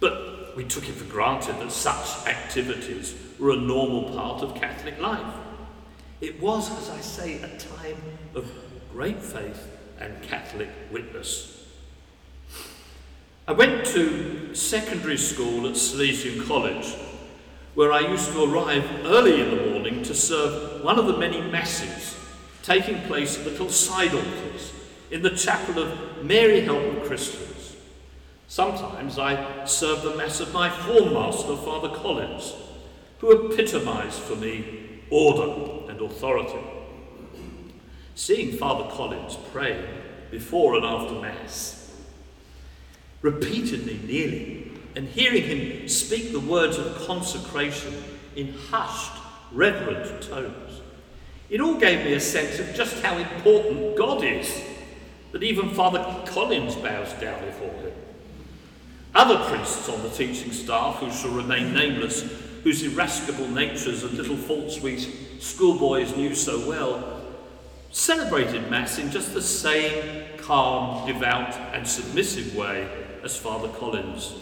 But 0.00 0.31
we 0.56 0.64
took 0.64 0.88
it 0.88 0.94
for 0.94 1.04
granted 1.04 1.58
that 1.58 1.72
such 1.72 2.26
activities 2.26 3.14
were 3.38 3.52
a 3.52 3.56
normal 3.56 4.14
part 4.14 4.42
of 4.42 4.54
Catholic 4.54 4.98
life. 5.00 5.34
It 6.20 6.40
was, 6.40 6.70
as 6.78 6.90
I 6.90 7.00
say, 7.00 7.42
a 7.42 7.48
time 7.58 8.00
of 8.34 8.50
great 8.92 9.22
faith 9.22 9.68
and 9.98 10.22
Catholic 10.22 10.68
witness. 10.90 11.66
I 13.48 13.52
went 13.52 13.84
to 13.86 14.54
secondary 14.54 15.16
school 15.16 15.66
at 15.66 15.74
Salesian 15.74 16.46
College, 16.46 16.94
where 17.74 17.92
I 17.92 18.00
used 18.00 18.30
to 18.32 18.44
arrive 18.44 18.88
early 19.04 19.40
in 19.40 19.50
the 19.50 19.70
morning 19.70 20.02
to 20.04 20.14
serve 20.14 20.84
one 20.84 20.98
of 20.98 21.06
the 21.06 21.16
many 21.16 21.40
masses 21.40 22.16
taking 22.62 23.00
place 23.02 23.38
at 23.38 23.44
little 23.44 23.68
side 23.68 24.14
altars 24.14 24.72
in 25.10 25.22
the 25.22 25.30
chapel 25.30 25.82
of 25.82 26.24
Mary 26.24 26.60
Help 26.60 26.82
of 26.96 27.04
Christians. 27.04 27.51
Sometimes 28.52 29.18
I 29.18 29.64
served 29.64 30.02
the 30.02 30.14
Mass 30.14 30.40
of 30.40 30.52
my 30.52 30.68
form 30.68 31.14
master, 31.14 31.56
Father 31.56 31.88
Collins, 31.88 32.52
who 33.18 33.50
epitomised 33.50 34.20
for 34.20 34.36
me 34.36 35.00
order 35.08 35.90
and 35.90 35.98
authority. 35.98 36.58
Seeing 38.14 38.58
Father 38.58 38.94
Collins 38.94 39.38
pray 39.54 39.82
before 40.30 40.74
and 40.74 40.84
after 40.84 41.14
Mass, 41.14 41.96
repeatedly 43.22 43.98
kneeling 44.06 44.78
and 44.96 45.08
hearing 45.08 45.44
him 45.44 45.88
speak 45.88 46.32
the 46.32 46.40
words 46.40 46.76
of 46.76 47.06
consecration 47.06 48.04
in 48.36 48.52
hushed, 48.52 49.18
reverent 49.50 50.20
tones, 50.24 50.82
it 51.48 51.62
all 51.62 51.76
gave 51.76 52.04
me 52.04 52.12
a 52.12 52.20
sense 52.20 52.58
of 52.58 52.74
just 52.74 53.02
how 53.02 53.16
important 53.16 53.96
God 53.96 54.22
is, 54.22 54.62
that 55.30 55.42
even 55.42 55.70
Father 55.70 56.04
Collins 56.26 56.74
bows 56.74 57.14
down 57.14 57.42
before 57.46 57.72
him. 57.80 57.91
Other 59.14 59.44
priests 59.50 59.88
on 59.88 60.02
the 60.02 60.08
teaching 60.08 60.52
staff, 60.52 60.96
who 60.96 61.10
shall 61.10 61.32
remain 61.32 61.74
nameless, 61.74 62.22
whose 62.62 62.82
irascible 62.82 63.48
natures 63.48 64.04
and 64.04 64.14
little 64.14 64.36
faults 64.36 64.80
we 64.80 64.98
schoolboys 65.38 66.16
knew 66.16 66.34
so 66.34 66.66
well, 66.66 67.20
celebrated 67.90 68.70
Mass 68.70 68.98
in 68.98 69.10
just 69.10 69.34
the 69.34 69.42
same 69.42 70.24
calm, 70.38 71.06
devout, 71.06 71.54
and 71.74 71.86
submissive 71.86 72.56
way 72.56 72.88
as 73.22 73.36
Father 73.36 73.68
Collins. 73.68 74.34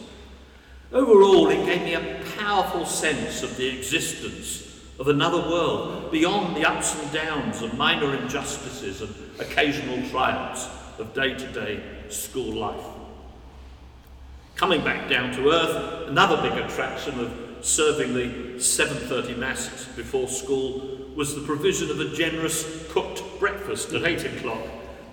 Overall, 0.93 1.49
it 1.49 1.65
gave 1.67 1.83
me 1.83 1.95
a 1.95 2.23
powerful 2.39 2.87
sense 2.87 3.43
of 3.43 3.57
the 3.57 3.69
existence 3.69 4.67
of 4.99 5.09
another 5.09 5.39
world 5.39 6.13
beyond 6.13 6.57
the 6.57 6.69
ups 6.69 7.01
and 7.01 7.13
downs 7.13 7.63
and 7.63 7.77
minor 7.77 8.15
injustices 8.15 9.01
and 9.01 9.15
occasional 9.41 10.09
triumphs 10.11 10.69
of 10.99 11.15
day 11.15 11.35
to 11.35 11.53
day 11.53 11.83
school 12.09 12.53
life. 12.53 13.00
Coming 14.61 14.85
back 14.85 15.09
down 15.09 15.33
to 15.37 15.53
earth, 15.53 16.09
another 16.09 16.37
big 16.43 16.53
attraction 16.53 17.19
of 17.19 17.65
serving 17.65 18.13
the 18.13 18.29
7.30 18.57 19.39
masses 19.39 19.87
before 19.97 20.29
school 20.29 20.99
was 21.17 21.35
the 21.35 21.41
provision 21.41 21.91
of 21.91 21.99
a 21.99 22.15
generous 22.15 22.87
cooked 22.91 23.23
breakfast 23.39 23.95
at 23.95 24.05
8 24.05 24.23
o'clock, 24.27 24.61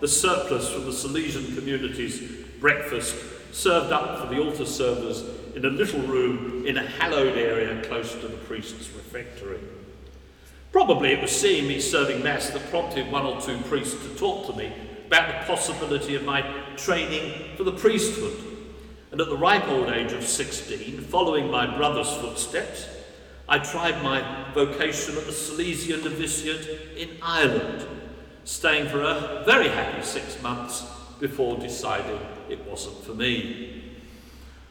the 0.02 0.08
surplus 0.10 0.70
from 0.70 0.84
the 0.84 0.92
Salesian 0.92 1.56
community's 1.56 2.20
breakfast 2.60 3.16
served 3.54 3.94
up 3.94 4.20
for 4.20 4.36
the 4.36 4.44
altar 4.44 4.66
servers 4.66 5.24
in 5.56 5.64
a 5.64 5.70
little 5.70 6.02
room 6.02 6.66
in 6.68 6.76
a 6.76 6.86
hallowed 6.86 7.38
area 7.38 7.82
close 7.86 8.16
to 8.16 8.28
the 8.28 8.36
priest's 8.36 8.92
refectory. 8.92 9.62
Probably 10.74 11.14
it 11.14 11.22
was 11.22 11.32
seeing 11.32 11.70
me 11.70 11.80
serving 11.80 12.22
Mass 12.22 12.50
that 12.50 12.70
prompted 12.70 13.10
one 13.10 13.26
or 13.26 13.40
two 13.40 13.58
priests 13.60 13.96
to 14.04 14.14
talk 14.16 14.46
to 14.48 14.58
me 14.58 14.74
about 15.06 15.40
the 15.40 15.48
possibility 15.48 16.16
of 16.16 16.26
my 16.26 16.42
training 16.76 17.56
for 17.56 17.64
the 17.64 17.72
priesthood 17.72 18.47
and 19.18 19.24
at 19.24 19.30
the 19.30 19.36
ripe 19.36 19.68
old 19.68 19.90
age 19.90 20.12
of 20.12 20.24
16, 20.24 21.02
following 21.02 21.50
my 21.50 21.76
brother's 21.76 22.14
footsteps, 22.18 22.88
I 23.50 23.58
tried 23.58 24.04
my 24.04 24.52
vocation 24.54 25.18
at 25.18 25.26
the 25.26 25.32
Salesian 25.32 26.04
Novitiate 26.04 26.96
in 26.96 27.18
Ireland, 27.24 27.84
staying 28.44 28.90
for 28.90 29.02
a 29.02 29.42
very 29.44 29.70
happy 29.70 30.04
six 30.04 30.40
months 30.44 30.86
before 31.20 31.58
deciding 31.58 32.20
it 32.48 32.64
wasn't 32.68 33.04
for 33.04 33.16
me. 33.16 33.96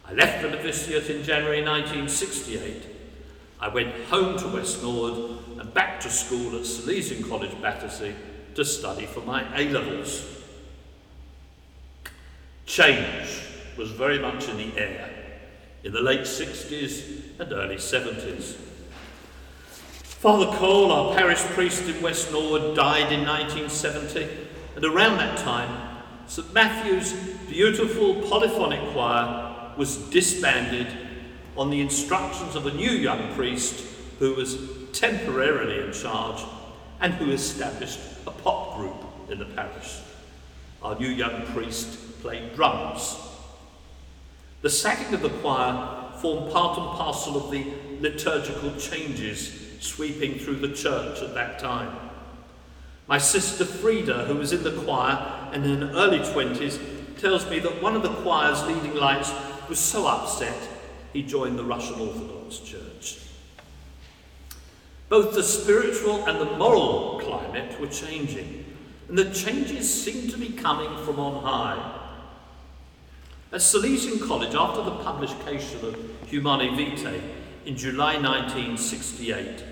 I 0.04 0.12
left 0.12 0.42
the 0.42 0.50
novitiate 0.50 1.11
in 1.11 1.24
January 1.24 1.64
1968. 1.64 2.85
I 3.59 3.66
went 3.66 3.96
home 4.04 4.38
to 4.38 4.46
West 4.46 4.80
Norwood 4.80 5.59
and 5.59 5.74
back 5.74 5.98
to 6.02 6.09
school 6.09 6.54
at 6.54 6.62
Salesian 6.62 7.28
College, 7.28 7.61
Battersea, 7.61 8.14
to 8.54 8.64
study 8.64 9.06
for 9.06 9.22
my 9.22 9.44
A-levels. 9.59 10.24
Change 12.64 13.45
was 13.76 13.90
very 13.90 14.18
much 14.18 14.48
in 14.48 14.56
the 14.56 14.78
air 14.78 15.10
in 15.86 15.92
the 15.92 16.00
late 16.00 16.22
60s 16.22 17.38
and 17.38 17.52
early 17.52 17.76
70s. 17.76 18.56
Father 20.02 20.46
Cole, 20.56 20.90
our 20.90 21.14
parish 21.14 21.38
priest 21.38 21.88
in 21.88 22.02
West 22.02 22.32
Norwood, 22.32 22.74
died 22.74 23.12
in 23.12 23.24
1970, 23.24 24.28
and 24.74 24.84
around 24.84 25.18
that 25.18 25.38
time, 25.38 26.02
St 26.26 26.52
Matthew's 26.52 27.12
beautiful 27.48 28.16
polyphonic 28.22 28.80
choir 28.92 29.74
was 29.76 29.98
disbanded 30.10 30.88
on 31.56 31.70
the 31.70 31.80
instructions 31.80 32.56
of 32.56 32.66
a 32.66 32.74
new 32.74 32.90
young 32.90 33.32
priest 33.34 33.84
who 34.18 34.34
was 34.34 34.58
temporarily 34.92 35.86
in 35.86 35.92
charge 35.92 36.42
and 37.00 37.14
who 37.14 37.30
established 37.30 38.00
a 38.26 38.32
pop 38.32 38.76
group 38.76 39.04
in 39.30 39.38
the 39.38 39.44
parish. 39.44 40.00
Our 40.82 40.98
new 40.98 41.10
young 41.10 41.42
priest 41.46 42.20
played 42.22 42.56
drums 42.56 43.16
the 44.62 44.70
sacking 44.70 45.14
of 45.14 45.22
the 45.22 45.28
choir 45.28 46.12
formed 46.20 46.52
part 46.52 46.78
and 46.78 46.86
parcel 46.96 47.36
of 47.36 47.50
the 47.50 47.66
liturgical 48.00 48.74
changes 48.76 49.62
sweeping 49.80 50.38
through 50.38 50.56
the 50.56 50.74
church 50.74 51.22
at 51.22 51.34
that 51.34 51.58
time. 51.58 51.94
My 53.06 53.18
sister 53.18 53.64
Frida, 53.64 54.24
who 54.24 54.36
was 54.36 54.52
in 54.52 54.64
the 54.64 54.82
choir 54.82 55.50
and 55.52 55.64
in 55.64 55.82
her 55.82 55.92
early 55.94 56.18
20s, 56.18 56.80
tells 57.18 57.48
me 57.48 57.58
that 57.60 57.82
one 57.82 57.94
of 57.94 58.02
the 58.02 58.12
choir's 58.12 58.62
leading 58.64 58.94
lights 58.94 59.32
was 59.68 59.78
so 59.78 60.06
upset 60.06 60.68
he 61.12 61.22
joined 61.22 61.58
the 61.58 61.64
Russian 61.64 62.00
Orthodox 62.00 62.58
Church. 62.58 63.20
Both 65.08 65.34
the 65.34 65.42
spiritual 65.42 66.26
and 66.26 66.40
the 66.40 66.56
moral 66.56 67.20
climate 67.22 67.80
were 67.80 67.86
changing, 67.86 68.64
and 69.08 69.16
the 69.16 69.32
changes 69.32 70.02
seemed 70.02 70.30
to 70.32 70.38
be 70.38 70.50
coming 70.50 71.04
from 71.04 71.20
on 71.20 71.42
high. 71.44 72.05
At 73.52 73.61
Salesian 73.61 74.26
College, 74.26 74.54
after 74.54 74.82
the 74.82 74.96
publication 75.04 75.85
of 75.85 75.96
Humanae 76.26 76.74
Vitae 76.74 77.20
in 77.64 77.76
July 77.76 78.14
1968, 78.14 79.62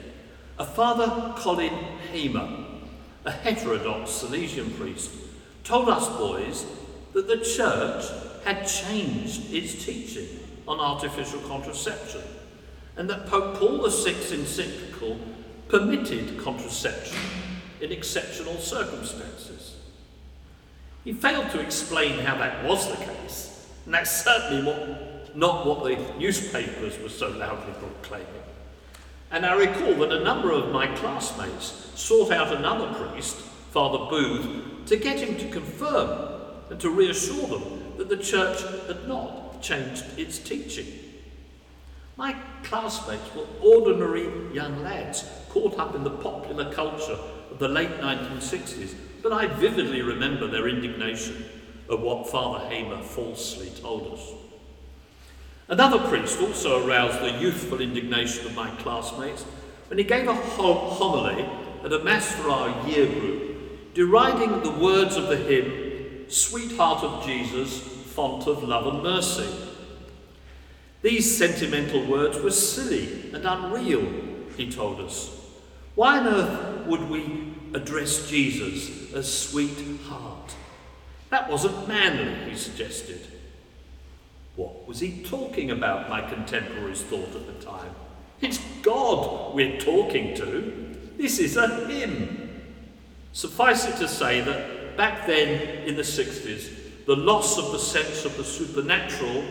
a 0.59 0.65
Father 0.65 1.35
Colin 1.37 1.75
Hamer, 2.13 2.67
a 3.25 3.31
heterodox 3.33 4.11
Salesian 4.11 4.77
priest, 4.79 5.11
told 5.65 5.89
us 5.89 6.09
boys 6.17 6.65
that 7.15 7.27
the 7.27 7.39
church 7.39 8.05
had 8.45 8.65
changed 8.65 9.53
its 9.53 9.85
teaching 9.85 10.29
on 10.69 10.79
artificial 10.79 11.41
contraception 11.41 12.23
and 12.97 13.11
that 13.11 13.27
Pope 13.27 13.57
Paul 13.59 13.83
VI's 13.89 14.31
encyclical 14.31 15.19
permitted 15.69 16.39
contraception 16.39 17.19
in 17.81 17.91
exceptional 17.91 18.57
circumstances. 18.59 19.77
He 21.03 21.13
failed 21.13 21.51
to 21.51 21.61
explain 21.61 22.21
how 22.21 22.37
that 22.39 22.65
was 22.65 22.89
the 22.89 23.05
case, 23.05 23.54
and 23.85 23.95
that's 23.95 24.11
certainly 24.11 24.65
what, 24.65 25.37
not 25.37 25.67
what 25.67 25.85
the 25.85 26.19
newspapers 26.19 26.99
were 26.99 27.09
so 27.09 27.29
loudly 27.31 27.75
proclaiming. 27.75 28.27
And 29.31 29.45
I 29.45 29.55
recall 29.55 29.95
that 29.97 30.13
a 30.13 30.25
number 30.25 30.53
of 30.53 30.73
my 30.73 30.87
classmates 30.97 31.91
sought 31.95 32.31
out 32.31 32.55
another 32.57 32.93
priest, 32.95 33.37
Father 33.73 33.99
Booth, 34.09 34.87
to 34.87 34.97
get 34.97 35.19
him 35.19 35.37
to 35.39 35.49
confirm 35.49 36.41
and 36.71 36.81
to 36.81 36.91
reassure 36.91 37.47
them 37.47 37.97
that 37.99 38.09
the 38.09 38.17
church 38.17 38.63
had 38.87 39.07
not 39.09 39.61
changed 39.61 40.05
its 40.19 40.39
teaching. 40.39 40.87
My 42.17 42.37
classmates 42.63 43.35
were 43.35 43.47
ordinary 43.61 44.55
young 44.55 44.83
lads 44.83 45.29
caught 45.51 45.79
up 45.79 45.95
in 45.95 46.05
the 46.05 46.11
popular 46.11 46.73
culture 46.73 47.19
of 47.51 47.59
the 47.59 47.69
late 47.69 48.01
1960s, 48.01 48.95
but 49.23 49.33
I 49.33 49.47
vividly 49.47 50.03
remember 50.03 50.47
their 50.47 50.69
indignation 50.69 51.45
at 51.91 51.99
what 51.99 52.29
Father 52.29 52.67
Hamer 52.67 53.03
falsely 53.03 53.71
told 53.81 54.15
us. 54.15 54.33
Another 55.69 55.99
priest 56.09 56.41
also 56.41 56.87
aroused 56.87 57.21
the 57.21 57.41
youthful 57.41 57.81
indignation 57.81 58.47
of 58.47 58.55
my 58.55 58.71
classmates 58.77 59.45
when 59.89 59.99
he 59.99 60.05
gave 60.05 60.29
a 60.29 60.35
homily 60.35 61.49
at 61.85 61.93
a 61.93 61.99
Mass 62.05 62.33
for 62.33 62.51
our 62.51 62.89
year 62.89 63.07
group, 63.07 63.95
deriding 63.95 64.63
the 64.63 64.71
words 64.71 65.17
of 65.17 65.29
the 65.29 65.37
hymn, 65.37 66.29
Sweetheart 66.29 67.05
of 67.05 67.25
Jesus, 67.25 67.79
font 67.79 68.47
of 68.47 68.63
love 68.63 68.87
and 68.87 69.03
mercy. 69.03 69.49
These 71.03 71.37
sentimental 71.37 72.07
words 72.07 72.41
were 72.41 72.51
silly 72.51 73.31
and 73.33 73.45
unreal, 73.45 74.07
he 74.57 74.71
told 74.71 75.01
us. 75.01 75.31
Why 75.95 76.19
on 76.19 76.27
earth 76.29 76.87
would 76.87 77.09
we 77.11 77.55
address 77.75 78.29
Jesus 78.29 79.13
as 79.13 79.33
sweetheart? 79.33 80.55
That 81.35 81.51
wasn't 81.51 81.89
manly, 81.89 82.49
he 82.49 82.57
suggested. 82.57 83.21
What 84.55 84.87
was 84.87 85.01
he 85.01 85.25
talking 85.25 85.73
about, 85.73 86.09
my 86.09 86.21
contemporaries 86.21 87.03
thought 87.03 87.35
at 87.35 87.49
the 87.49 87.67
time. 87.67 87.91
It's 88.41 88.61
God 88.83 89.53
we're 89.53 89.81
talking 89.81 90.37
to. 90.37 90.97
This 91.17 91.41
is 91.41 91.57
a 91.57 91.89
hymn. 91.89 92.63
Suffice 93.33 93.85
it 93.85 93.97
to 93.97 94.07
say 94.07 94.43
that 94.43 94.97
back 94.97 95.27
then 95.27 95.89
in 95.89 95.97
the 95.97 96.03
60s, 96.03 97.05
the 97.05 97.17
loss 97.17 97.59
of 97.59 97.73
the 97.73 97.81
sense 97.81 98.25
of 98.25 98.37
the 98.37 98.45
supernatural 98.45 99.43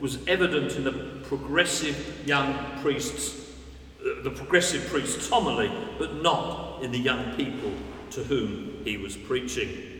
was 0.00 0.18
evident 0.26 0.72
in 0.72 0.82
the 0.82 1.20
progressive 1.22 2.26
young 2.26 2.52
priests, 2.82 3.52
uh, 4.00 4.24
the 4.24 4.30
progressive 4.30 4.84
priest's 4.88 5.28
homily, 5.28 5.70
but 6.00 6.20
not 6.20 6.82
in 6.82 6.90
the 6.90 6.98
young 6.98 7.32
people 7.36 7.70
to 8.10 8.24
whom 8.24 8.82
he 8.82 8.96
was 8.96 9.16
preaching. 9.16 9.97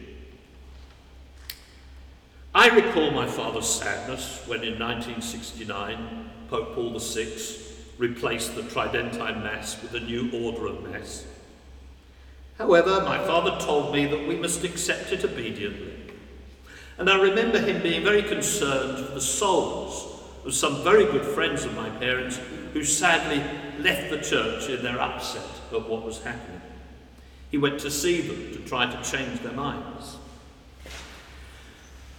I 2.58 2.66
recall 2.74 3.12
my 3.12 3.24
father's 3.24 3.68
sadness 3.68 4.42
when 4.48 4.64
in 4.64 4.80
1969 4.80 6.28
Pope 6.50 6.74
Paul 6.74 6.98
VI 6.98 7.28
replaced 7.98 8.56
the 8.56 8.64
Tridentine 8.64 9.44
Mass 9.44 9.80
with 9.80 9.94
a 9.94 10.00
new 10.00 10.28
order 10.32 10.66
of 10.66 10.82
Mass. 10.82 11.24
However, 12.58 13.00
my 13.04 13.24
father 13.24 13.64
told 13.64 13.94
me 13.94 14.06
that 14.06 14.26
we 14.26 14.34
must 14.34 14.64
accept 14.64 15.12
it 15.12 15.24
obediently 15.24 15.94
and 16.98 17.08
I 17.08 17.20
remember 17.20 17.60
him 17.60 17.80
being 17.80 18.02
very 18.02 18.24
concerned 18.24 19.06
for 19.06 19.14
the 19.14 19.20
souls 19.20 20.20
of 20.44 20.52
some 20.52 20.82
very 20.82 21.04
good 21.04 21.26
friends 21.26 21.64
of 21.64 21.76
my 21.76 21.88
parents 21.90 22.40
who 22.72 22.82
sadly 22.82 23.40
left 23.78 24.10
the 24.10 24.18
church 24.18 24.68
in 24.68 24.82
their 24.82 25.00
upset 25.00 25.46
at 25.72 25.88
what 25.88 26.04
was 26.04 26.24
happening. 26.24 26.60
He 27.52 27.56
went 27.56 27.78
to 27.78 27.90
see 27.92 28.20
them 28.20 28.52
to 28.52 28.68
try 28.68 28.90
to 28.90 29.08
change 29.08 29.42
their 29.42 29.52
minds. 29.52 30.17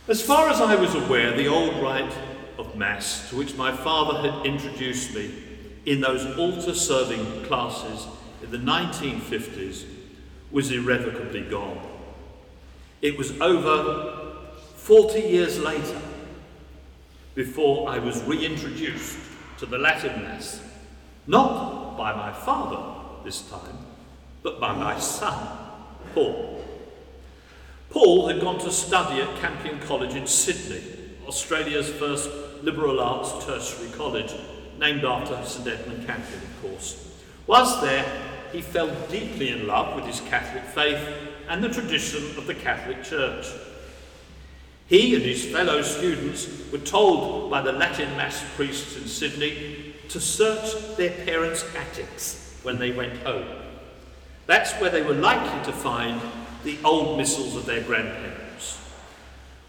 As 0.10 0.24
far 0.24 0.50
as 0.50 0.60
I 0.60 0.74
was 0.74 0.96
aware, 0.96 1.38
the 1.38 1.48
old 1.48 1.84
rite 1.84 2.12
of 2.58 2.76
Mass 2.76 3.30
to 3.30 3.36
which 3.36 3.56
my 3.56 3.72
father 3.72 4.28
had 4.28 4.44
introduced 4.44 5.14
me 5.14 5.32
in 5.86 6.02
those 6.02 6.26
altar 6.36 6.74
serving 6.74 7.44
classes 7.44 8.08
in 8.42 8.50
the 8.50 8.58
1950s 8.58 9.86
was 10.50 10.72
irrevocably 10.72 11.42
gone. 11.42 11.80
It 13.04 13.20
was 13.20 13.40
over 13.40 14.48
40 14.78 15.20
years 15.20 15.60
later, 15.60 16.02
before 17.36 17.88
I 17.88 18.00
was 18.00 18.20
reintroduced 18.24 19.20
to 19.60 19.68
the 19.68 19.78
Latin 19.78 20.24
Mass, 20.24 20.60
not 21.28 21.96
by 22.00 22.16
my 22.16 22.34
father 22.34 23.24
this 23.24 23.44
time, 23.44 23.78
but 24.42 24.60
by 24.60 24.74
my 24.74 24.98
son, 25.00 25.38
Paul. 26.16 26.59
Paul 27.90 28.28
had 28.28 28.40
gone 28.40 28.60
to 28.60 28.72
study 28.72 29.22
at 29.22 29.36
Campion 29.40 29.80
College 29.80 30.14
in 30.14 30.28
Sydney, 30.28 30.82
Australia's 31.28 31.90
first 31.90 32.30
liberal 32.62 33.00
arts 33.00 33.46
tertiary 33.46 33.90
college, 33.92 34.34
named 34.78 35.04
after 35.04 35.44
St 35.44 35.68
Edmund 35.68 36.06
Campion, 36.06 36.40
of 36.40 36.62
course. 36.62 37.18
Whilst 37.48 37.82
there, 37.82 38.06
he 38.52 38.62
fell 38.62 38.90
deeply 39.10 39.50
in 39.50 39.68
love 39.68 39.96
with 39.96 40.06
his 40.06 40.22
Catholic 40.22 40.64
faith 40.64 41.08
and 41.48 41.64
the 41.64 41.70
tradition 41.70 42.24
of 42.38 42.46
the 42.46 42.56
Catholic 42.56 43.04
Church. 43.04 43.48
He 44.88 45.16
and 45.16 45.24
his 45.24 45.46
fellow 45.46 45.82
students 45.82 46.48
were 46.72 46.80
told 46.80 47.52
by 47.52 47.62
the 47.62 47.72
Latin 47.72 48.10
Mass 48.18 48.44
priests 48.56 48.98
in 48.98 49.08
Sydney 49.08 49.96
to 50.10 50.20
search 50.20 50.96
their 50.96 51.12
parents' 51.26 51.66
attics 51.76 52.56
when 52.64 52.80
they 52.80 52.92
went 52.92 53.18
home. 53.24 53.48
That's 54.48 54.74
where 54.74 54.90
they 54.90 55.04
were 55.04 55.14
likely 55.14 55.64
to 55.66 55.72
find 55.72 56.20
the 56.64 56.78
old 56.84 57.18
missals 57.18 57.56
of 57.56 57.66
their 57.66 57.82
grandparents. 57.84 58.80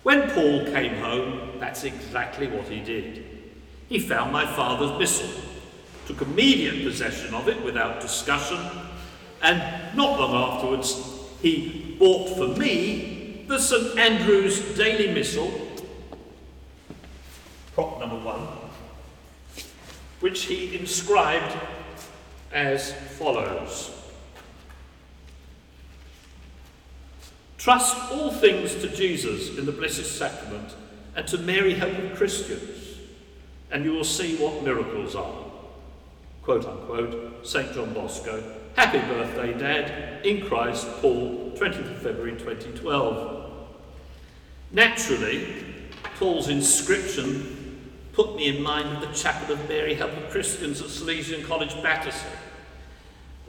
When 0.03 0.31
Paul 0.31 0.65
came 0.67 0.97
home, 0.97 1.59
that's 1.59 1.85
exactly 1.85 2.47
what 2.47 2.67
he 2.69 2.81
did. 2.81 3.25
He 3.89 3.99
found 3.99 4.33
my 4.33 4.47
father's 4.47 4.99
missal, 4.99 5.29
took 6.07 6.23
immediate 6.23 6.85
possession 6.85 7.35
of 7.35 7.49
it 7.49 7.63
without 7.63 8.01
discussion, 8.01 8.59
and 9.43 9.97
not 9.97 10.19
long 10.19 10.35
afterwards, 10.35 11.01
he 11.43 11.97
bought 11.99 12.29
for 12.37 12.49
me 12.59 13.45
the 13.49 13.59
St 13.59 13.99
Andrew's 13.99 14.61
Daily 14.77 15.13
Missal, 15.13 15.51
prop 17.75 18.01
number 18.01 18.17
one, 18.17 18.47
which 20.21 20.45
he 20.45 20.77
inscribed 20.79 21.57
as 22.53 22.93
follows 22.93 23.91
Trust 27.61 28.11
all 28.11 28.31
things 28.31 28.75
to 28.77 28.89
Jesus 28.89 29.59
in 29.59 29.67
the 29.67 29.73
Blessed 29.73 30.07
Sacrament 30.07 30.75
and 31.15 31.29
to 31.29 31.37
Mary, 31.37 31.75
Help 31.75 31.93
of 31.99 32.17
Christians, 32.17 32.97
and 33.71 33.85
you 33.85 33.93
will 33.93 34.03
see 34.03 34.37
what 34.37 34.65
miracles 34.65 35.15
are. 35.15 35.45
Quote 36.43 36.65
unquote, 36.65 37.47
St. 37.47 37.71
John 37.75 37.93
Bosco. 37.93 38.43
Happy 38.77 39.01
birthday, 39.01 39.53
Dad, 39.59 40.25
in 40.25 40.47
Christ, 40.47 40.89
Paul, 41.03 41.53
20th 41.55 41.91
of 41.91 41.99
February 41.99 42.33
2012. 42.33 43.69
Naturally, 44.73 45.63
Paul's 46.19 46.49
inscription 46.49 47.91
put 48.15 48.37
me 48.37 48.57
in 48.57 48.63
mind 48.63 48.89
of 48.89 49.01
the 49.03 49.15
Chapel 49.15 49.53
of 49.53 49.69
Mary 49.69 49.93
Help 49.93 50.13
of 50.13 50.31
Christians 50.31 50.81
at 50.81 50.87
Salesian 50.87 51.47
College, 51.47 51.75
Battersea, 51.83 52.27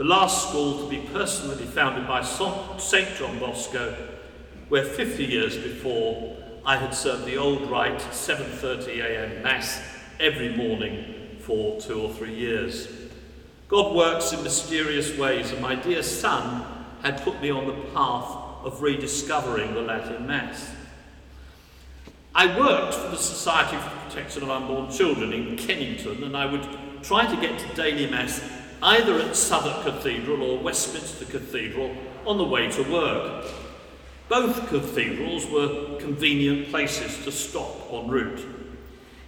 the 0.01 0.07
last 0.07 0.49
school 0.49 0.79
to 0.79 0.89
be 0.89 0.97
personally 1.13 1.63
founded 1.63 2.07
by 2.07 2.23
St. 2.23 3.15
John 3.17 3.37
Bosco, 3.37 3.95
where 4.67 4.83
50 4.83 5.23
years 5.23 5.55
before 5.55 6.37
I 6.65 6.77
had 6.77 6.95
served 6.95 7.25
the 7.25 7.37
old 7.37 7.69
rite 7.69 7.99
7.30am 7.99 9.43
Mass 9.43 9.79
every 10.19 10.55
morning 10.55 11.37
for 11.41 11.79
two 11.79 12.01
or 12.01 12.11
three 12.11 12.33
years. 12.33 12.87
God 13.67 13.95
works 13.95 14.33
in 14.33 14.41
mysterious 14.41 15.15
ways, 15.19 15.51
and 15.51 15.61
my 15.61 15.75
dear 15.75 16.01
son 16.01 16.65
had 17.03 17.21
put 17.21 17.39
me 17.39 17.51
on 17.51 17.67
the 17.67 17.79
path 17.93 18.65
of 18.65 18.81
rediscovering 18.81 19.75
the 19.75 19.81
Latin 19.81 20.25
Mass. 20.25 20.71
I 22.33 22.57
worked 22.57 22.95
for 22.95 23.09
the 23.09 23.17
Society 23.17 23.77
for 23.77 23.83
the 23.83 24.01
Protection 24.09 24.41
of 24.41 24.49
Unborn 24.49 24.91
Children 24.91 25.31
in 25.31 25.57
Kennington, 25.57 26.23
and 26.23 26.35
I 26.35 26.47
would 26.47 26.67
try 27.03 27.27
to 27.27 27.39
get 27.39 27.59
to 27.59 27.75
daily 27.75 28.09
Mass 28.09 28.41
either 28.83 29.19
at 29.19 29.35
Southwark 29.35 29.83
Cathedral 29.83 30.41
or 30.41 30.59
Westminster 30.59 31.25
Cathedral 31.25 31.95
on 32.25 32.37
the 32.37 32.43
way 32.43 32.69
to 32.71 32.83
work. 32.91 33.45
Both 34.27 34.69
cathedrals 34.69 35.45
were 35.47 35.97
convenient 35.99 36.69
places 36.69 37.23
to 37.25 37.31
stop 37.31 37.91
en 37.91 38.07
route. 38.07 38.45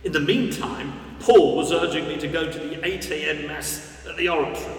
In 0.04 0.12
the 0.12 0.20
meantime, 0.20 0.94
Paul 1.20 1.56
was 1.56 1.72
urging 1.72 2.08
me 2.08 2.18
to 2.18 2.28
go 2.28 2.52
to 2.52 2.60
the 2.60 2.86
8 2.86 3.12
a.m. 3.12 3.48
Mass 3.48 4.06
at 4.08 4.18
the 4.18 4.30
Oratory, 4.30 4.78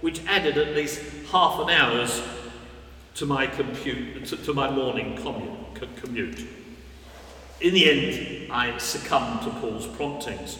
which 0.00 0.24
added 0.26 0.56
at 0.56 0.74
least 0.74 1.00
half 1.30 1.58
an 1.60 1.70
hour's 1.70 2.22
to 3.14 3.26
my, 3.26 3.46
compute, 3.46 4.24
to, 4.26 4.36
to 4.36 4.54
my 4.54 4.70
morning 4.70 5.16
commute, 5.16 5.96
commute. 5.96 6.46
In 7.60 7.74
the 7.74 7.90
end, 7.90 8.52
I 8.52 8.76
succumbed 8.78 9.42
to 9.42 9.50
Paul's 9.60 9.86
promptings. 9.86 10.58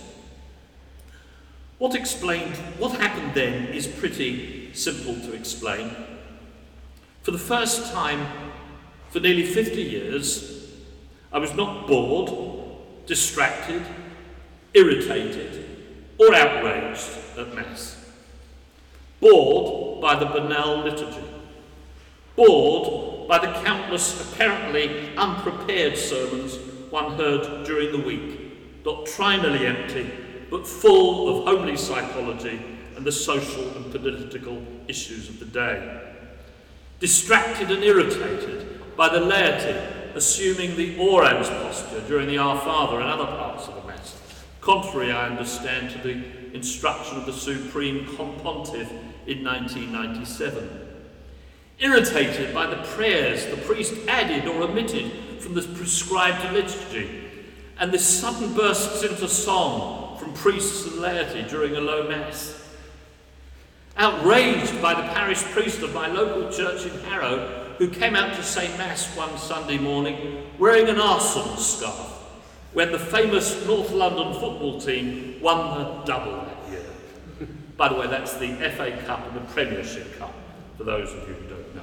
What 1.83 1.97
explained, 1.97 2.55
what 2.79 3.01
happened 3.01 3.35
then 3.35 3.67
is 3.75 3.89
pretty 3.89 4.73
simple 4.73 5.17
to 5.17 5.33
explain. 5.33 5.91
For 7.23 7.33
the 7.33 7.39
first 7.39 7.93
time 7.93 8.25
for 9.11 9.19
nearly 9.19 9.45
50 9.45 9.83
years, 9.83 10.71
I 11.33 11.41
was 11.41 11.55
not 11.55 11.89
bored, 11.89 12.31
distracted, 13.07 13.83
irritated, 14.73 15.65
or 16.21 16.33
outraged 16.33 17.11
at 17.37 17.53
Mass. 17.53 17.97
Bored 19.19 20.01
by 20.01 20.15
the 20.15 20.27
banal 20.27 20.85
liturgy. 20.85 21.27
Bored 22.37 23.27
by 23.27 23.39
the 23.39 23.61
countless 23.65 24.33
apparently 24.33 25.17
unprepared 25.17 25.99
sermons 25.99 26.59
one 26.91 27.15
heard 27.15 27.67
during 27.67 27.91
the 27.91 28.07
week, 28.07 28.85
doctrinally 28.85 29.67
empty, 29.67 30.22
but 30.53 30.67
full 30.67 31.31
of 31.31 31.47
homely 31.47 31.79
psychology 31.79 32.61
and 32.95 33.07
the 33.07 33.11
social 33.11 33.67
and 33.71 33.91
political 33.91 34.63
issues 34.87 35.31
of 35.31 35.39
the 35.39 35.47
day. 35.47 36.13
Distracted 37.01 37.71
and 37.71 37.83
irritated 37.83 38.95
by 38.95 39.09
the 39.09 39.19
laity 39.19 39.81
assuming 40.15 40.77
the 40.77 40.99
orans 40.99 41.49
posture 41.49 42.03
during 42.07 42.29
the 42.29 42.37
Our 42.37 42.61
Father 42.61 43.01
and 43.01 43.09
other 43.09 43.25
parts 43.25 43.67
of 43.67 43.77
the 43.77 43.89
Mass, 43.89 44.15
contrary, 44.61 45.11
I 45.11 45.31
understand, 45.31 45.91
to 45.93 45.99
the 45.99 46.23
instruction 46.55 47.17
of 47.17 47.25
the 47.25 47.33
Supreme 47.33 48.05
Pontiff 48.15 48.91
in 49.27 49.43
1997 49.43 50.81
irritated 51.79 52.55
by 52.55 52.67
the 52.67 52.81
prayers 52.95 53.47
the 53.47 53.57
priest 53.57 53.95
added 54.07 54.47
or 54.47 54.63
omitted 54.63 55.11
from 55.41 55.55
the 55.55 55.63
prescribed 55.63 56.53
liturgy, 56.53 57.25
and 57.79 57.91
the 57.91 57.99
sudden 57.99 58.53
bursts 58.55 59.03
into 59.03 59.27
song 59.27 60.02
from 60.23 60.33
priests 60.35 60.87
and 60.87 61.01
laity 61.01 61.43
during 61.49 61.75
a 61.75 61.81
low 61.81 62.09
mass. 62.09 62.57
Outraged 63.97 64.81
by 64.81 64.95
the 64.95 65.03
parish 65.13 65.43
priest 65.43 65.83
of 65.83 65.93
my 65.93 66.07
local 66.07 66.51
church 66.53 66.87
in 66.87 66.97
Harrow, 67.01 67.75
who 67.79 67.89
came 67.89 68.15
out 68.15 68.35
to 68.37 68.43
say 68.43 68.69
Mass 68.79 69.17
one 69.17 69.37
Sunday 69.37 69.79
morning 69.79 70.47
wearing 70.61 70.89
an 70.89 71.01
Arsenal 71.01 71.57
scarf 71.57 72.21
when 72.73 72.93
the 72.93 72.99
famous 72.99 73.67
North 73.67 73.91
London 73.91 74.33
football 74.35 74.81
team 74.81 75.41
won 75.41 75.81
the 75.81 76.05
double 76.05 76.37
that 76.37 76.71
year. 76.71 76.85
By 77.77 77.89
the 77.89 77.97
way, 77.97 78.07
that's 78.07 78.35
the 78.35 78.55
FA 78.71 78.97
Cup 79.05 79.27
and 79.27 79.37
the 79.37 79.53
Premiership 79.53 80.17
Cup, 80.19 80.33
for 80.79 80.85
those 80.85 81.13
of 81.13 81.29
you 81.29 81.35
who 81.35 81.49
don't 81.49 81.75
know. 81.75 81.83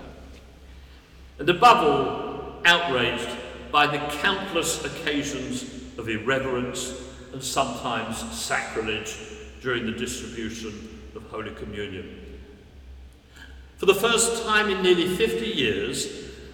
And 1.40 1.50
above 1.50 1.84
all, 1.84 2.62
outraged 2.64 3.30
by 3.72 3.86
the 3.86 4.00
countless 4.22 4.84
occasions 4.84 5.64
of 5.98 6.10
irreverence 6.10 6.94
and 7.34 7.44
sometimes 7.44 8.20
sacrilege 8.38 9.18
during 9.62 9.86
the 9.86 9.92
distribution 9.92 11.00
of 11.16 11.24
Holy 11.24 11.52
Communion. 11.52 12.38
For 13.78 13.86
the 13.86 13.94
first 13.94 14.44
time 14.44 14.70
in 14.70 14.82
nearly 14.82 15.08
50 15.08 15.46
years, 15.46 16.08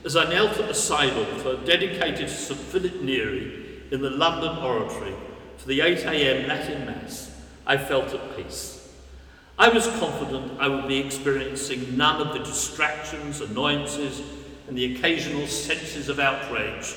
as 0.05 0.15
I 0.15 0.29
knelt 0.29 0.57
at 0.59 0.67
the 0.67 0.73
side 0.73 1.13
altar 1.13 1.57
dedicated 1.65 2.27
to 2.27 2.29
St 2.29 2.59
Philip 2.59 3.01
Neri 3.01 3.81
in 3.91 4.01
the 4.01 4.11
London 4.11 4.57
Oratory 4.57 5.13
for 5.57 5.67
the 5.67 5.79
8am 5.79 6.47
Latin 6.47 6.85
Mass, 6.85 7.31
I 7.65 7.77
felt 7.77 8.13
at 8.13 8.37
peace. 8.37 8.93
I 9.57 9.69
was 9.69 9.87
confident 9.87 10.59
I 10.59 10.67
would 10.67 10.87
be 10.87 10.99
experiencing 10.99 11.97
none 11.97 12.21
of 12.21 12.33
the 12.33 12.43
distractions, 12.43 13.41
annoyances, 13.41 14.21
and 14.67 14.77
the 14.77 14.95
occasional 14.95 15.47
senses 15.47 16.09
of 16.09 16.19
outrage 16.19 16.95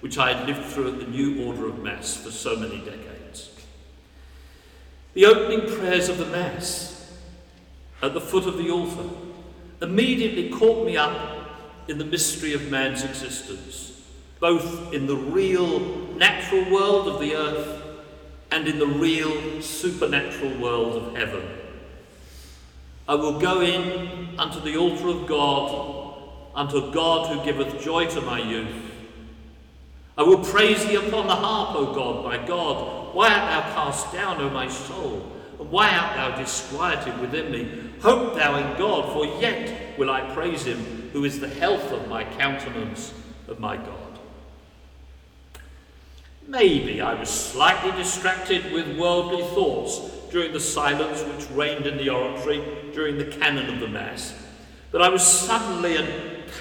which 0.00 0.16
I 0.16 0.32
had 0.32 0.46
lived 0.46 0.64
through 0.66 0.92
at 0.92 1.00
the 1.00 1.06
new 1.06 1.44
order 1.46 1.66
of 1.66 1.82
Mass 1.82 2.16
for 2.16 2.30
so 2.30 2.56
many 2.56 2.78
decades. 2.78 3.07
The 5.18 5.26
opening 5.26 5.68
prayers 5.76 6.08
of 6.08 6.18
the 6.18 6.26
Mass 6.26 7.12
at 8.02 8.14
the 8.14 8.20
foot 8.20 8.46
of 8.46 8.56
the 8.56 8.70
altar 8.70 9.02
immediately 9.82 10.48
caught 10.48 10.86
me 10.86 10.96
up 10.96 11.88
in 11.88 11.98
the 11.98 12.04
mystery 12.04 12.52
of 12.52 12.70
man's 12.70 13.02
existence, 13.02 14.00
both 14.38 14.92
in 14.92 15.08
the 15.08 15.16
real 15.16 15.80
natural 16.14 16.70
world 16.70 17.08
of 17.08 17.20
the 17.20 17.34
earth 17.34 17.82
and 18.52 18.68
in 18.68 18.78
the 18.78 18.86
real 18.86 19.60
supernatural 19.60 20.56
world 20.60 21.02
of 21.02 21.16
heaven. 21.16 21.42
I 23.08 23.16
will 23.16 23.40
go 23.40 23.60
in 23.60 24.38
unto 24.38 24.60
the 24.60 24.76
altar 24.76 25.08
of 25.08 25.26
God, 25.26 26.28
unto 26.54 26.92
God 26.92 27.34
who 27.34 27.44
giveth 27.44 27.82
joy 27.82 28.06
to 28.06 28.20
my 28.20 28.38
youth 28.38 28.88
I 30.18 30.22
will 30.22 30.44
praise 30.44 30.84
thee 30.84 30.96
upon 30.96 31.28
the 31.28 31.36
harp, 31.36 31.76
O 31.76 31.94
God, 31.94 32.24
my 32.24 32.44
God. 32.44 32.97
Why 33.14 33.28
art 33.32 33.50
thou 33.50 33.74
cast 33.74 34.12
down, 34.12 34.40
O 34.40 34.50
my 34.50 34.68
soul? 34.68 35.32
And 35.58 35.70
why 35.70 35.90
art 35.90 36.16
thou 36.16 36.40
disquieted 36.40 37.18
within 37.20 37.50
me? 37.50 37.90
Hope 38.00 38.36
thou 38.36 38.56
in 38.56 38.78
God, 38.78 39.12
for 39.12 39.26
yet 39.40 39.98
will 39.98 40.10
I 40.10 40.32
praise 40.32 40.64
him, 40.64 41.10
who 41.12 41.24
is 41.24 41.40
the 41.40 41.48
health 41.48 41.90
of 41.92 42.08
my 42.08 42.24
countenance 42.24 43.12
of 43.48 43.58
my 43.58 43.76
God. 43.76 44.18
Maybe 46.46 47.00
I 47.00 47.14
was 47.14 47.28
slightly 47.28 47.90
distracted 47.92 48.72
with 48.72 48.98
worldly 48.98 49.42
thoughts 49.48 49.98
during 50.30 50.52
the 50.52 50.60
silence 50.60 51.22
which 51.22 51.50
reigned 51.50 51.86
in 51.86 51.98
the 51.98 52.08
oratory 52.08 52.62
during 52.94 53.18
the 53.18 53.26
canon 53.26 53.72
of 53.74 53.80
the 53.80 53.88
Mass, 53.88 54.34
but 54.90 55.02
I 55.02 55.08
was 55.08 55.22
suddenly 55.22 55.96
and 55.96 56.08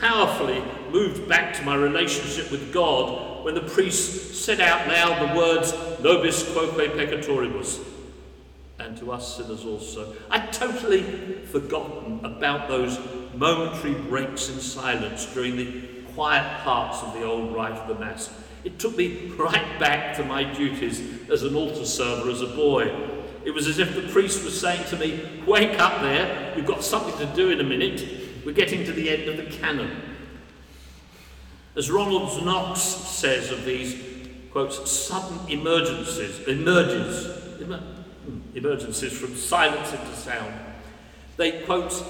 powerfully 0.01 0.62
moved 0.91 1.27
back 1.29 1.53
to 1.55 1.63
my 1.63 1.75
relationship 1.75 2.51
with 2.51 2.73
God 2.73 3.26
when 3.43 3.56
the 3.56 3.62
priest 3.62 4.36
said 4.36 4.62
out 4.62 4.88
loud 4.88 5.30
the 5.30 5.38
words, 5.38 5.73
Nobis 6.02 6.52
quoque 6.52 6.71
peccatoribus, 6.71 7.84
and 8.80 8.97
to 8.97 9.12
us 9.12 9.38
sinners 9.38 9.65
also. 9.65 10.15
I'd 10.30 10.54
totally 10.54 11.04
forgotten 11.45 12.23
about 12.23 12.67
those 12.67 13.00
momentary 13.34 13.93
breaks 13.93 14.50
in 14.50 14.60
silence 14.60 15.26
during 15.34 15.56
the 15.56 15.82
quiet 16.13 16.63
parts 16.63 17.04
of 17.04 17.13
the 17.13 17.23
old 17.23 17.54
rite 17.56 17.73
of 17.73 17.88
the 17.88 17.95
Mass. 17.95 18.32
It 18.63 18.80
took 18.80 18.97
me 18.97 19.32
right 19.38 19.80
back 19.80 20.15
to 20.17 20.23
my 20.23 20.43
duties 20.43 21.30
as 21.30 21.43
an 21.43 21.56
altar 21.56 21.86
server 21.86 22.30
as 22.30 22.41
a 22.41 22.47
boy. 22.47 22.91
It 23.45 23.52
was 23.52 23.67
as 23.67 23.80
if 23.80 23.95
the 23.95 24.12
priest 24.12 24.43
was 24.43 24.60
saying 24.60 24.84
to 24.89 24.97
me, 24.97 25.43
Wake 25.45 25.80
up 25.80 26.02
there, 26.02 26.54
we've 26.56 26.65
got 26.65 26.84
something 26.84 27.17
to 27.26 27.34
do 27.36 27.50
in 27.50 27.62
a 27.62 27.63
minute. 27.63 28.06
We're 28.45 28.52
getting 28.54 28.84
to 28.86 28.91
the 28.91 29.10
end 29.10 29.30
of 29.30 29.38
the 29.38 29.58
canon. 29.58 30.16
As 31.77 31.91
Ronald 31.91 32.43
Knox 32.43 32.81
says 32.81 33.51
of 33.51 33.63
these, 33.63 33.95
quotes, 34.51 34.89
sudden 34.89 35.47
emergencies, 35.47 36.39
emergencies 38.55 39.13
from 39.15 39.35
silence 39.35 39.93
into 39.93 40.15
sound, 40.15 40.55
they, 41.37 41.61
quote, 41.61 42.03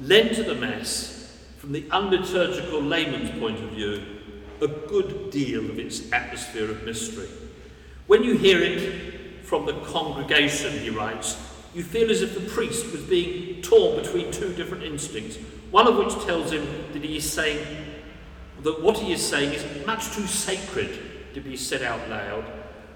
lend 0.00 0.34
to 0.34 0.42
the 0.42 0.56
Mass, 0.56 1.38
from 1.58 1.70
the 1.70 1.82
unliturgical 1.82 2.88
layman's 2.88 3.30
point 3.38 3.62
of 3.62 3.70
view, 3.70 4.02
a 4.60 4.66
good 4.66 5.30
deal 5.30 5.70
of 5.70 5.78
its 5.78 6.10
atmosphere 6.12 6.68
of 6.68 6.82
mystery. 6.82 7.28
When 8.08 8.24
you 8.24 8.36
hear 8.36 8.60
it 8.60 9.44
from 9.44 9.64
the 9.64 9.74
congregation, 9.82 10.76
he 10.80 10.90
writes, 10.90 11.36
you 11.72 11.84
feel 11.84 12.10
as 12.10 12.20
if 12.20 12.34
the 12.34 12.50
priest 12.50 12.90
was 12.90 13.02
being 13.02 13.62
torn 13.62 13.94
between 14.02 14.32
two 14.32 14.52
different 14.54 14.82
instincts, 14.82 15.38
one 15.70 15.86
of 15.86 15.96
which 15.96 16.14
tells 16.26 16.50
him 16.50 16.66
that 16.92 17.04
he 17.04 17.18
is 17.18 17.32
saying 17.32 17.64
that 18.64 18.82
what 18.82 18.98
he 18.98 19.12
is 19.12 19.26
saying 19.26 19.52
is 19.52 19.86
much 19.86 20.10
too 20.10 20.26
sacred 20.26 21.34
to 21.34 21.40
be 21.40 21.56
said 21.56 21.82
out 21.82 22.08
loud, 22.08 22.44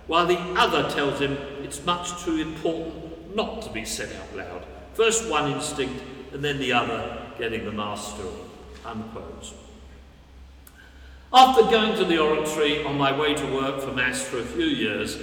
while 0.06 0.26
the 0.26 0.38
other 0.58 0.90
tells 0.90 1.20
him 1.20 1.36
it's 1.62 1.84
much 1.84 2.24
too 2.24 2.40
important 2.40 3.36
not 3.36 3.62
to 3.62 3.70
be 3.70 3.84
said 3.84 4.10
out 4.16 4.36
loud. 4.36 4.64
First 4.94 5.30
one 5.30 5.52
instinct, 5.52 6.02
and 6.32 6.42
then 6.42 6.58
the 6.58 6.72
other 6.72 7.22
getting 7.38 7.64
the 7.64 7.72
master. 7.72 8.24
Unquote. 8.84 9.52
After 11.32 11.62
going 11.64 11.96
to 11.98 12.06
the 12.06 12.18
oratory 12.18 12.82
on 12.84 12.96
my 12.96 13.16
way 13.16 13.34
to 13.34 13.54
work 13.54 13.82
for 13.82 13.92
Mass 13.92 14.22
for 14.22 14.38
a 14.38 14.44
few 14.44 14.64
years, 14.64 15.18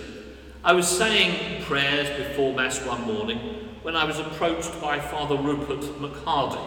I 0.63 0.73
was 0.73 0.87
saying 0.87 1.63
prayers 1.63 2.07
before 2.17 2.53
Mass 2.53 2.85
one 2.85 3.01
morning 3.01 3.39
when 3.81 3.95
I 3.95 4.05
was 4.05 4.19
approached 4.19 4.79
by 4.79 4.99
Father 4.99 5.35
Rupert 5.35 5.81
McHardy, 5.99 6.61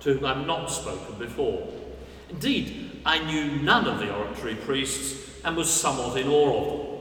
to 0.00 0.14
whom 0.14 0.24
I've 0.24 0.46
not 0.46 0.70
spoken 0.70 1.18
before. 1.18 1.68
Indeed, 2.30 2.89
I 3.04 3.18
knew 3.24 3.62
none 3.62 3.86
of 3.86 3.98
the 3.98 4.14
oratory 4.14 4.54
priests 4.54 5.40
and 5.44 5.56
was 5.56 5.70
somewhat 5.70 6.18
in 6.18 6.28
awe 6.28 6.56
of 6.56 6.78
them. 6.78 7.00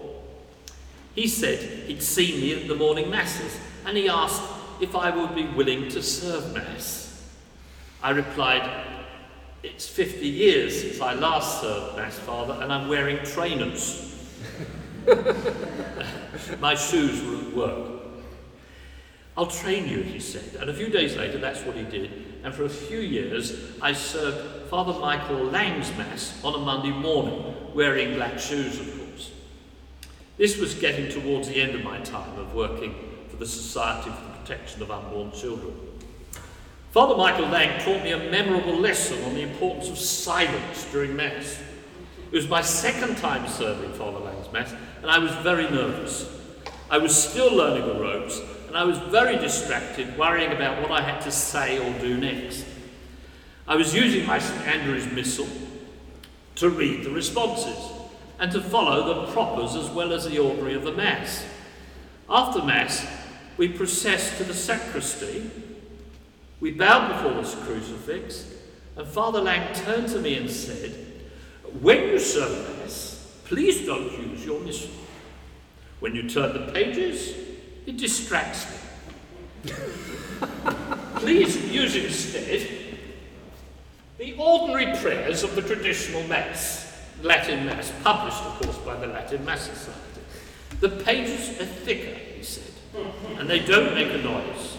He 1.16 1.28
said 1.28 1.88
he'd 1.88 2.02
seen 2.02 2.40
me 2.40 2.62
at 2.62 2.68
the 2.68 2.76
morning 2.76 3.10
masses 3.10 3.60
and 3.86 3.98
he 3.98 4.08
asked 4.08 4.42
if 4.80 4.96
I 4.96 5.10
would 5.10 5.36
be 5.36 5.46
willing 5.48 5.90
to 5.90 6.02
serve 6.02 6.54
mass. 6.54 7.30
I 8.02 8.12
replied, 8.12 8.70
It's 9.64 9.88
50 9.88 10.28
years 10.28 10.82
since 10.82 11.02
I 11.02 11.14
last 11.14 11.62
served 11.62 11.98
mass, 11.98 12.18
Father, 12.18 12.58
and 12.62 12.72
I'm 12.72 12.88
wearing 12.88 13.18
trainers. 13.26 14.06
My 16.60 16.76
shoes 16.76 17.24
were 17.24 17.48
at 17.48 17.56
work. 17.56 18.02
I'll 19.36 19.48
train 19.48 19.88
you, 19.88 20.02
he 20.02 20.20
said. 20.20 20.62
And 20.62 20.70
a 20.70 20.74
few 20.74 20.90
days 20.90 21.16
later, 21.18 21.38
that's 21.38 21.62
what 21.64 21.76
he 21.76 21.84
did. 21.84 22.29
And 22.44 22.54
for 22.54 22.64
a 22.64 22.70
few 22.70 23.00
years, 23.00 23.74
I 23.82 23.94
served 23.94 24.70
Father 24.70 24.98
Michael 25.00 25.46
Lang's 25.46 25.90
Mass 25.98 26.40
on 26.44 26.56
a 26.56 26.58
Monday 26.58 26.92
morning, 26.92 27.56
wearing 27.74 28.16
black 28.16 28.40
shoes, 28.40 28.80
of 28.80 28.88
course. 28.98 29.32
This 30.38 30.58
was 30.58 30.74
getting 30.74 31.12
towards 31.12 31.50
the 31.50 31.62
end 31.62 31.76
of 31.76 31.84
my 31.84 32.00
time 32.00 32.40
of 32.40 32.54
working 32.54 32.96
for 33.28 33.36
the 33.36 33.46
Society 33.46 34.10
for 34.10 34.24
the 34.24 34.38
Protection 34.40 34.82
of 34.82 34.92
Unborn 34.92 35.32
Children. 35.34 35.74
Father 36.92 37.16
Michael 37.16 37.48
Lang 37.50 37.80
taught 37.82 38.04
me 38.04 38.14
a 38.14 38.32
memorable 38.32 38.76
lesson 38.76 39.24
on 39.26 39.36
the 39.36 39.42
importance 39.42 39.90
of 39.90 39.98
silence 39.98 40.88
during 40.92 41.16
Mass. 41.16 41.62
It 42.32 42.36
was 42.36 42.48
my 42.48 42.62
second 42.62 43.18
time 43.18 43.48
serving 43.48 43.94
Father 43.94 44.20
Lang's 44.20 44.52
Mass, 44.52 44.74
and 45.02 45.12
I 45.12 45.20
was 45.20 45.32
very 45.44 45.70
nervous. 45.70 46.28
I 46.90 46.98
was 46.98 47.16
still 47.16 47.54
learning 47.54 47.86
the 47.86 48.00
ropes, 48.00 48.42
and 48.70 48.78
I 48.78 48.84
was 48.84 49.00
very 49.00 49.36
distracted, 49.36 50.16
worrying 50.16 50.52
about 50.52 50.80
what 50.80 50.92
I 50.92 51.02
had 51.02 51.22
to 51.22 51.32
say 51.32 51.80
or 51.80 52.00
do 52.00 52.18
next. 52.18 52.64
I 53.68 53.76
was 53.76 53.96
using 53.96 54.28
my 54.28 54.38
St 54.38 54.68
Andrew's 54.68 55.12
Missal 55.12 55.48
to 56.54 56.70
read 56.70 57.04
the 57.04 57.10
responses 57.10 57.92
and 58.38 58.52
to 58.52 58.62
follow 58.62 59.26
the 59.26 59.32
propers 59.32 59.76
as 59.76 59.90
well 59.90 60.14
as 60.14 60.30
the 60.30 60.38
ordinary 60.38 60.76
of 60.76 60.84
the 60.84 60.92
Mass. 60.92 61.44
After 62.30 62.62
Mass, 62.62 63.08
we 63.58 63.70
processed 63.70 64.38
to 64.38 64.44
the 64.44 64.54
sacristy, 64.54 65.50
we 66.60 66.70
bowed 66.70 67.08
before 67.08 67.42
the 67.42 67.66
crucifix, 67.66 68.54
and 68.96 69.08
Father 69.08 69.42
Lang 69.42 69.74
turned 69.74 70.10
to 70.10 70.20
me 70.20 70.38
and 70.38 70.48
said, 70.48 70.92
When 71.82 72.04
you 72.04 72.20
serve 72.20 72.78
Mass, 72.78 73.36
please 73.46 73.88
don't 73.88 74.12
use 74.12 74.46
your 74.46 74.60
Missal. 74.60 74.92
When 76.02 76.14
you 76.14 76.30
turn 76.30 76.54
the 76.54 76.72
pages, 76.72 77.50
it 77.86 77.98
distracts 77.98 78.68
me. 78.72 79.74
Please 81.16 81.58
use 81.72 81.96
instead 81.96 82.68
the 84.18 84.36
ordinary 84.38 84.98
prayers 84.98 85.44
of 85.44 85.56
the 85.56 85.62
traditional 85.62 86.24
Mass, 86.28 86.94
Latin 87.22 87.66
Mass, 87.66 87.92
published, 88.04 88.42
of 88.42 88.62
course, 88.62 88.78
by 88.80 88.96
the 88.98 89.08
Latin 89.08 89.44
Mass 89.46 89.62
Society. 89.62 90.22
The 90.82 90.90
pages 90.90 91.60
are 91.60 91.66
thicker, 91.66 92.18
he 92.36 92.44
said, 92.44 92.72
and 93.38 93.50
they 93.50 93.60
don't 93.60 93.96
make 93.96 94.14
a 94.14 94.18
noise. 94.18 94.78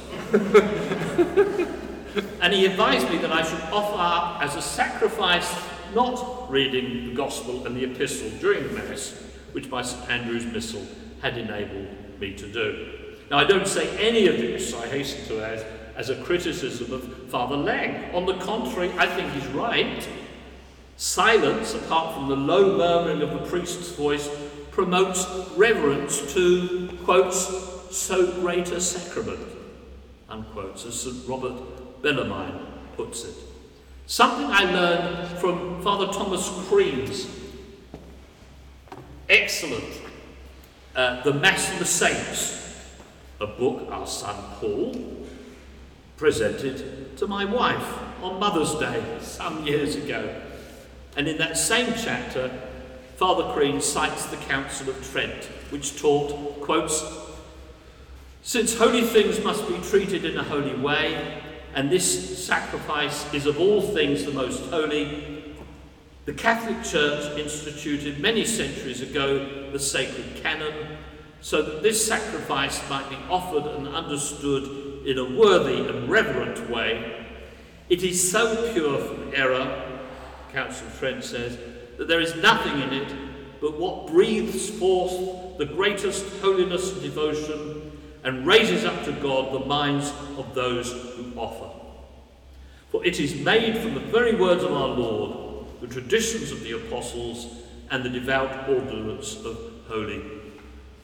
and 2.40 2.52
he 2.52 2.66
advised 2.66 3.08
me 3.10 3.18
that 3.18 3.32
I 3.32 3.42
should 3.42 3.60
offer 3.72 3.96
up 3.98 4.42
as 4.42 4.56
a 4.56 4.62
sacrifice 4.62 5.50
not 5.94 6.50
reading 6.50 7.08
the 7.08 7.14
Gospel 7.14 7.66
and 7.66 7.76
the 7.76 7.84
Epistle 7.84 8.30
during 8.40 8.62
the 8.64 8.74
Mass, 8.74 9.12
which 9.52 9.70
by 9.70 9.82
St 9.82 10.08
Andrew's 10.10 10.44
Missal 10.44 10.86
had 11.22 11.36
enabled 11.36 11.88
me 12.20 12.34
to 12.34 12.46
do. 12.46 13.16
Now, 13.30 13.38
I 13.38 13.44
don't 13.44 13.66
say 13.66 13.96
any 13.98 14.26
of 14.26 14.36
this, 14.36 14.74
I 14.74 14.88
hasten 14.88 15.24
to 15.26 15.44
add, 15.44 15.64
as 15.96 16.08
a 16.08 16.22
criticism 16.22 16.92
of 16.92 17.30
Father 17.30 17.56
Lang. 17.56 18.14
On 18.14 18.26
the 18.26 18.34
contrary, 18.38 18.90
I 18.96 19.06
think 19.06 19.32
he's 19.32 19.46
right. 19.48 20.08
Silence, 20.96 21.74
apart 21.74 22.14
from 22.14 22.28
the 22.28 22.36
low 22.36 22.76
murmuring 22.76 23.22
of 23.22 23.30
the 23.30 23.48
priest's 23.48 23.90
voice, 23.92 24.28
promotes 24.70 25.26
reverence 25.56 26.32
to, 26.34 26.88
quotes, 27.04 27.46
so 27.90 28.32
great 28.40 28.70
a 28.70 28.80
sacrament, 28.80 29.46
unquotes, 30.28 30.84
as 30.86 31.00
St. 31.00 31.28
Robert 31.28 32.02
Bellarmine 32.02 32.66
puts 32.96 33.24
it. 33.24 33.34
Something 34.06 34.46
I 34.46 34.64
learned 34.64 35.38
from 35.38 35.82
Father 35.82 36.12
Thomas 36.12 36.48
Crean's 36.68 37.28
excellent 39.28 39.84
uh, 40.94 41.22
The 41.22 41.32
Mass 41.32 41.72
of 41.72 41.78
the 41.78 41.84
Saints, 41.84 42.76
a 43.40 43.46
book 43.46 43.88
our 43.90 44.06
son 44.06 44.36
Paul 44.56 44.94
presented 46.16 47.16
to 47.16 47.26
my 47.26 47.44
wife 47.44 47.98
on 48.22 48.38
Mother's 48.38 48.74
Day 48.74 49.02
some 49.20 49.66
years 49.66 49.96
ago. 49.96 50.40
And 51.16 51.26
in 51.26 51.38
that 51.38 51.56
same 51.56 51.94
chapter, 51.96 52.50
Father 53.16 53.52
Crean 53.52 53.80
cites 53.80 54.26
the 54.26 54.36
Council 54.36 54.90
of 54.90 55.12
Trent, 55.12 55.44
which 55.70 56.00
taught, 56.00 56.60
quotes, 56.60 57.04
Since 58.42 58.76
holy 58.76 59.02
things 59.02 59.42
must 59.42 59.66
be 59.68 59.78
treated 59.78 60.24
in 60.24 60.36
a 60.36 60.42
holy 60.42 60.74
way, 60.74 61.42
and 61.74 61.90
this 61.90 62.44
sacrifice 62.44 63.32
is 63.32 63.46
of 63.46 63.58
all 63.58 63.80
things 63.80 64.24
the 64.24 64.32
most 64.32 64.70
holy, 64.70 65.29
the 66.24 66.32
Catholic 66.32 66.82
Church 66.84 67.38
instituted 67.38 68.20
many 68.20 68.44
centuries 68.44 69.00
ago 69.00 69.70
the 69.72 69.78
sacred 69.78 70.42
canon 70.42 70.98
so 71.40 71.62
that 71.62 71.82
this 71.82 72.04
sacrifice 72.06 72.86
might 72.90 73.08
be 73.08 73.16
offered 73.28 73.64
and 73.64 73.88
understood 73.88 75.06
in 75.06 75.18
a 75.18 75.24
worthy 75.24 75.88
and 75.88 76.08
reverent 76.08 76.68
way. 76.68 77.26
It 77.88 78.02
is 78.02 78.30
so 78.30 78.72
pure 78.72 78.98
from 78.98 79.32
error, 79.34 80.00
Council 80.52 80.86
Trent 80.98 81.24
says, 81.24 81.58
that 81.96 82.08
there 82.08 82.20
is 82.20 82.36
nothing 82.36 82.80
in 82.82 82.92
it 82.92 83.14
but 83.60 83.78
what 83.78 84.06
breathes 84.06 84.70
forth 84.70 85.58
the 85.58 85.66
greatest 85.66 86.26
holiness 86.40 86.92
and 86.92 87.02
devotion 87.02 87.92
and 88.24 88.46
raises 88.46 88.84
up 88.84 89.04
to 89.04 89.12
God 89.12 89.52
the 89.52 89.66
minds 89.66 90.12
of 90.36 90.54
those 90.54 90.92
who 90.92 91.32
offer. 91.36 91.70
For 92.90 93.04
it 93.04 93.20
is 93.20 93.34
made 93.36 93.78
from 93.78 93.94
the 93.94 94.00
very 94.00 94.34
words 94.34 94.62
of 94.62 94.72
our 94.72 94.88
Lord, 94.88 95.49
the 95.80 95.86
traditions 95.86 96.50
of 96.50 96.62
the 96.62 96.72
apostles, 96.72 97.46
and 97.90 98.04
the 98.04 98.08
devout 98.08 98.68
ordinance 98.68 99.36
of 99.44 99.58
holy 99.88 100.22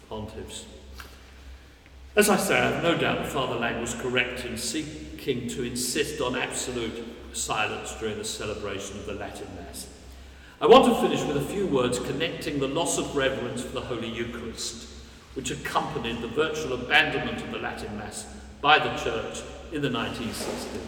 pontiffs. 0.08 0.64
As 2.14 2.30
I 2.30 2.36
say, 2.36 2.58
I 2.58 2.70
have 2.70 2.82
no 2.82 2.96
doubt 2.96 3.26
Father 3.26 3.56
Lang 3.56 3.80
was 3.80 3.94
correct 3.94 4.44
in 4.44 4.56
seeking 4.56 5.48
to 5.48 5.64
insist 5.64 6.20
on 6.20 6.36
absolute 6.36 7.04
silence 7.32 7.94
during 8.00 8.16
the 8.16 8.24
celebration 8.24 8.96
of 8.98 9.06
the 9.06 9.14
Latin 9.14 9.48
Mass. 9.56 9.88
I 10.60 10.66
want 10.66 10.86
to 10.86 11.00
finish 11.02 11.22
with 11.24 11.36
a 11.36 11.52
few 11.52 11.66
words 11.66 11.98
connecting 11.98 12.58
the 12.58 12.68
loss 12.68 12.96
of 12.96 13.14
reverence 13.14 13.62
for 13.62 13.72
the 13.72 13.82
Holy 13.82 14.08
Eucharist, 14.08 14.88
which 15.34 15.50
accompanied 15.50 16.22
the 16.22 16.28
virtual 16.28 16.72
abandonment 16.72 17.42
of 17.42 17.50
the 17.50 17.58
Latin 17.58 17.98
Mass 17.98 18.26
by 18.62 18.78
the 18.78 18.96
Church 18.96 19.42
in 19.72 19.82
the 19.82 19.90
1960s, 19.90 20.86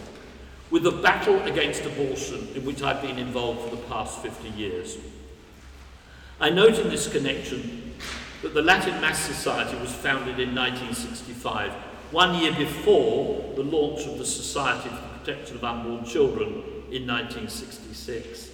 with 0.71 0.83
the 0.83 0.91
battle 0.91 1.41
against 1.45 1.85
abortion 1.85 2.49
in 2.55 2.65
which 2.65 2.83
I've 2.83 3.03
been 3.03 3.19
involved 3.19 3.69
for 3.69 3.77
the 3.77 3.83
past 3.83 4.23
50 4.23 4.51
years. 4.51 4.99
I 6.41 6.51
note 6.51 6.79
in 6.79 6.89
this 6.91 7.11
connection 7.11 7.95
that 8.43 8.55
the 8.55 8.63
Latin 8.63 9.01
Mass 9.01 9.19
Society 9.19 9.77
was 9.79 9.93
founded 9.93 10.39
in 10.39 10.55
1965, 10.55 11.73
one 12.13 12.35
year 12.35 12.53
before 12.53 13.55
the 13.57 13.63
launch 13.63 14.07
of 14.07 14.19
the 14.19 14.25
Society 14.25 14.89
for 14.89 14.95
the 14.95 15.19
Protection 15.19 15.57
of 15.57 15.65
Unborn 15.65 16.05
Children 16.05 16.49
in 16.91 17.07
1966. 17.07 18.51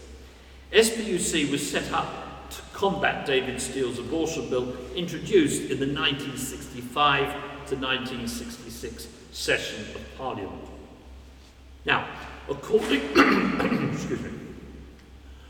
SPUC 0.72 1.50
was 1.50 1.70
set 1.70 1.92
up 1.92 2.50
to 2.50 2.62
combat 2.72 3.26
David 3.26 3.60
Steel's 3.60 3.98
abortion 3.98 4.48
bill 4.48 4.76
introduced 4.94 5.62
in 5.70 5.78
the 5.78 5.86
1965 5.86 7.32
to 7.66 7.76
1966 7.76 9.08
session 9.32 9.80
of 9.94 10.00
Parliament. 10.16 10.73
Now, 11.84 12.06
according, 12.48 13.00
excuse 13.92 14.20
me, 14.20 14.30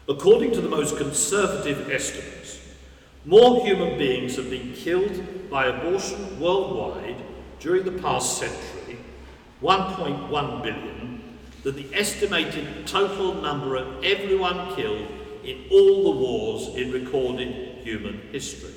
according 0.09 0.53
to 0.53 0.61
the 0.61 0.69
most 0.69 0.97
conservative 0.97 1.91
estimates, 1.91 2.61
more 3.25 3.65
human 3.65 3.97
beings 3.97 4.37
have 4.37 4.51
been 4.51 4.73
killed 4.75 5.51
by 5.51 5.67
abortion 5.67 6.39
worldwide 6.41 7.17
during 7.61 7.85
the 7.85 8.03
past 8.03 8.39
century, 8.39 8.99
1.1 9.63 10.63
billion, 10.63 11.39
than 11.63 11.77
the 11.77 11.95
estimated 11.95 12.87
total 12.87 13.35
number 13.35 13.77
of 13.77 14.05
everyone 14.05 14.75
killed 14.77 15.07
in 15.45 15.65
all 15.71 16.13
the 16.13 16.19
wars 16.21 16.75
in 16.77 16.93
recorded 16.93 17.49
human 17.83 18.21
history. 18.33 18.75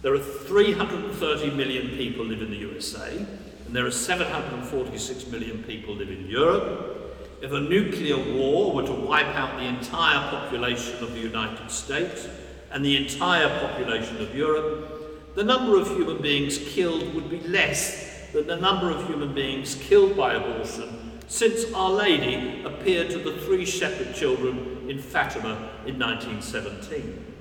There 0.00 0.14
are 0.14 0.18
330 0.18 1.50
million 1.50 1.96
people 1.96 2.24
live 2.24 2.42
in 2.42 2.50
the 2.50 2.56
USA, 2.56 3.26
and 3.66 3.74
there 3.74 3.86
are 3.86 3.90
746 3.90 5.26
million 5.28 5.62
people 5.64 5.94
live 5.94 6.10
in 6.10 6.26
Europe. 6.26 7.16
If 7.42 7.52
a 7.52 7.60
nuclear 7.60 8.16
war 8.34 8.74
were 8.74 8.86
to 8.86 8.92
wipe 8.92 9.34
out 9.34 9.58
the 9.58 9.66
entire 9.66 10.30
population 10.30 11.02
of 11.02 11.12
the 11.12 11.20
United 11.20 11.70
States, 11.70 12.26
and 12.74 12.84
the 12.84 12.96
entire 12.96 13.48
population 13.60 14.20
of 14.20 14.34
Europe, 14.34 15.34
the 15.36 15.44
number 15.44 15.78
of 15.78 15.86
human 15.88 16.20
beings 16.20 16.58
killed 16.58 17.14
would 17.14 17.30
be 17.30 17.40
less 17.40 18.30
than 18.32 18.48
the 18.48 18.56
number 18.56 18.90
of 18.90 19.06
human 19.06 19.32
beings 19.32 19.76
killed 19.76 20.16
by 20.16 20.34
abortion 20.34 21.20
since 21.28 21.72
Our 21.72 21.90
Lady 21.90 22.64
appeared 22.64 23.10
to 23.10 23.18
the 23.18 23.38
three 23.40 23.64
shepherd 23.64 24.14
children 24.14 24.86
in 24.88 25.00
Fatima 25.00 25.70
in 25.86 25.98
1917. 25.98 27.34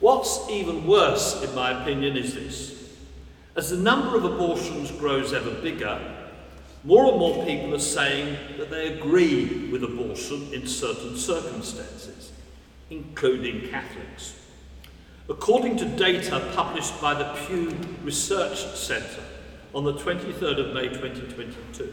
What's 0.00 0.48
even 0.50 0.86
worse, 0.86 1.42
in 1.42 1.54
my 1.54 1.82
opinion, 1.82 2.16
is 2.16 2.34
this. 2.34 2.85
As 3.56 3.70
the 3.70 3.76
number 3.76 4.16
of 4.16 4.24
abortions 4.24 4.90
grows 4.92 5.32
ever 5.32 5.50
bigger, 5.50 5.98
more 6.84 7.06
and 7.06 7.18
more 7.18 7.44
people 7.44 7.74
are 7.74 7.80
saying 7.80 8.36
that 8.58 8.70
they 8.70 8.92
agree 8.92 9.68
with 9.70 9.82
abortion 9.82 10.52
in 10.52 10.66
certain 10.66 11.16
circumstances 11.16 12.06
including 12.90 13.68
Catholics. 13.68 14.34
According 15.28 15.76
to 15.78 15.84
data 15.84 16.52
published 16.54 17.00
by 17.00 17.14
the 17.14 17.24
Pew 17.46 17.76
Research 18.04 18.58
Centre 18.76 19.24
on 19.74 19.84
the 19.84 19.94
23rd 19.94 20.68
of 20.68 20.74
May 20.74 20.88
2022. 20.88 21.92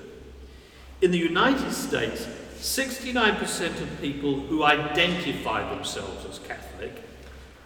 In 1.01 1.11
the 1.11 1.17
United 1.17 1.71
States, 1.71 2.27
69% 2.57 3.81
of 3.81 4.01
people 4.01 4.39
who 4.39 4.63
identify 4.63 5.67
themselves 5.73 6.25
as 6.25 6.39
Catholic 6.39 7.01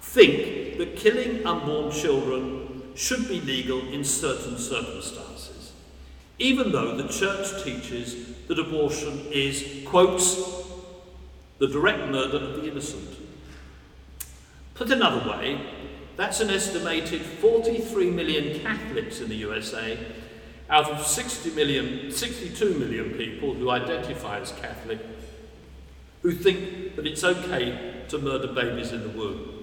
think 0.01 0.77
that 0.77 0.95
killing 0.95 1.45
unborn 1.45 1.91
children 1.91 2.66
should 2.97 3.27
be 3.27 3.39
legal 3.41 3.87
in 3.89 4.03
certain 4.03 4.57
circumstances, 4.57 5.71
even 6.39 6.71
though 6.71 6.97
the 6.97 7.07
church 7.07 7.63
teaches 7.63 8.33
that 8.47 8.59
abortion 8.59 9.25
is, 9.31 9.83
quotes, 9.85 10.35
the 11.59 11.67
direct 11.67 12.09
murder 12.09 12.37
of 12.37 12.55
the 12.55 12.69
innocent. 12.69 13.17
Put 14.73 14.91
another 14.91 15.29
way, 15.29 15.59
that's 16.15 16.39
an 16.39 16.49
estimated 16.49 17.21
43 17.21 18.09
million 18.09 18.59
Catholics 18.59 19.21
in 19.21 19.29
the 19.29 19.35
USA 19.35 19.97
out 20.69 20.89
of 20.89 21.05
60 21.05 21.51
million, 21.51 22.11
62 22.11 22.73
million 22.79 23.11
people 23.11 23.53
who 23.53 23.69
identify 23.69 24.39
as 24.39 24.51
Catholic 24.53 24.99
who 26.21 26.31
think 26.31 26.95
that 26.95 27.05
it's 27.05 27.23
okay 27.23 28.03
to 28.09 28.17
murder 28.17 28.47
babies 28.47 28.91
in 28.91 29.01
the 29.03 29.09
womb. 29.09 29.56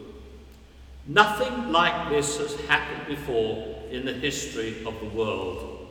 Nothing 1.06 1.70
like 1.70 2.10
this 2.10 2.38
has 2.38 2.58
happened 2.62 3.06
before 3.06 3.82
in 3.90 4.06
the 4.06 4.12
history 4.12 4.84
of 4.86 4.98
the 5.00 5.06
world. 5.06 5.86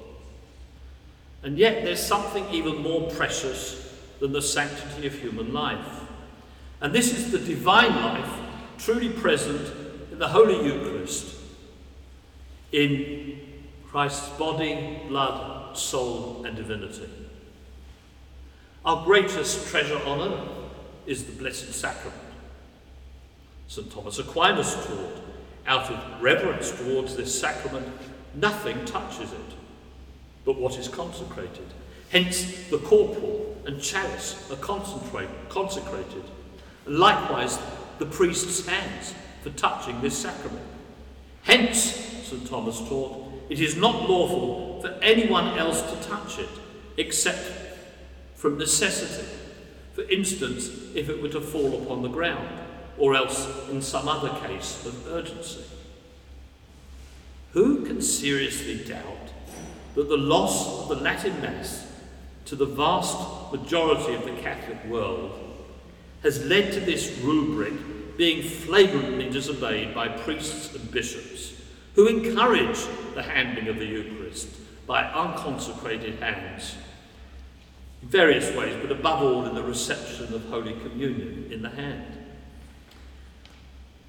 And 1.43 1.57
yet 1.57 1.84
there's 1.84 2.01
something 2.01 2.45
even 2.51 2.82
more 2.82 3.09
precious 3.11 3.93
than 4.20 4.32
the 4.32 4.41
sanctity 4.41 5.07
of 5.07 5.14
human 5.14 5.53
life. 5.53 6.01
And 6.82 6.93
this 6.93 7.14
is 7.14 7.32
the 7.32 7.39
divine 7.39 7.95
life 7.95 8.39
truly 8.78 9.09
present 9.09 9.72
in 10.11 10.20
the 10.20 10.28
Holy 10.28 10.66
Eucharist, 10.66 11.36
in 12.72 13.39
Christ's 13.88 14.30
body, 14.30 15.01
blood, 15.07 15.78
soul, 15.78 16.43
and 16.45 16.55
divinity. 16.55 17.09
Our 18.84 19.05
greatest 19.05 19.68
treasure 19.68 20.01
on 20.05 20.34
earth 20.34 20.49
is 21.05 21.26
the 21.26 21.32
Blessed 21.34 21.74
Sacrament. 21.74 22.23
St. 23.68 23.91
Thomas 23.91 24.20
Aquinas 24.20 24.76
taught, 24.86 25.22
out 25.66 25.89
of 25.89 26.22
reverence 26.22 26.72
towards 26.72 27.16
this 27.16 27.38
sacrament, 27.39 27.88
nothing 28.36 28.84
touches 28.86 29.32
it 29.32 29.53
but 30.45 30.59
what 30.59 30.78
is 30.78 30.88
consecrated. 30.88 31.66
Hence, 32.09 32.68
the 32.70 32.78
corporal 32.80 33.57
and 33.66 33.82
chalice 33.82 34.51
are 34.51 34.57
consecrated. 34.57 36.24
Likewise, 36.86 37.57
the 37.99 38.05
priest's 38.05 38.66
hands 38.68 39.14
for 39.41 39.49
touching 39.51 39.99
this 40.01 40.18
sacrament. 40.18 40.66
Hence, 41.43 41.95
St. 42.24 42.47
Thomas 42.47 42.80
taught, 42.88 43.32
it 43.49 43.59
is 43.59 43.76
not 43.76 44.09
lawful 44.09 44.82
for 44.82 44.89
anyone 45.01 45.57
else 45.57 45.82
to 45.82 46.07
touch 46.07 46.39
it, 46.39 46.49
except 46.97 47.51
from 48.36 48.57
necessity. 48.57 49.28
For 49.93 50.01
instance, 50.03 50.70
if 50.95 51.09
it 51.09 51.22
were 51.22 51.30
to 51.30 51.41
fall 51.41 51.82
upon 51.82 52.01
the 52.01 52.09
ground, 52.09 52.47
or 52.98 53.16
else 53.16 53.48
in 53.70 53.82
some 53.82 54.08
other 54.08 54.30
case 54.48 54.86
of 54.86 55.08
urgency. 55.08 55.64
Who 57.52 57.86
can 57.86 58.02
seriously 58.02 58.84
doubt 58.84 59.34
that 59.96 60.10
the 60.10 60.18
loss 60.18 60.82
of 60.82 60.89
the 60.89 61.04
Latin 61.04 61.39
Mass 61.41 61.88
to 62.46 62.56
the 62.56 62.66
vast 62.66 63.52
majority 63.52 64.16
of 64.16 64.26
the 64.26 64.41
Catholic 64.41 64.84
world 64.86 65.39
has 66.24 66.44
led 66.46 66.74
to 66.74 66.80
this 66.80 67.20
rubric 67.20 67.74
being 68.18 68.44
flagrantly 68.44 69.30
disobeyed 69.30 69.94
by 69.94 70.08
priests 70.08 70.74
and 70.76 70.91
bishops 70.91 71.54
who 71.96 72.08
encourage 72.08 72.80
the 73.14 73.24
handling 73.24 73.68
of 73.68 73.78
the 73.78 73.86
Eucharist 73.86 74.48
by 74.88 75.04
unconsecrated 75.04 76.20
hands 76.20 76.76
in 78.02 78.08
various 78.08 78.54
ways, 78.56 78.76
but 78.82 78.91
above 78.91 79.22
all 79.22 79.46
in 79.46 79.56
the 79.56 79.64
reception 79.64 80.34
of 80.34 80.44
Holy 80.46 80.74
Communion 80.74 81.50
in 81.52 81.62
the 81.62 81.70
hand. 81.70 82.23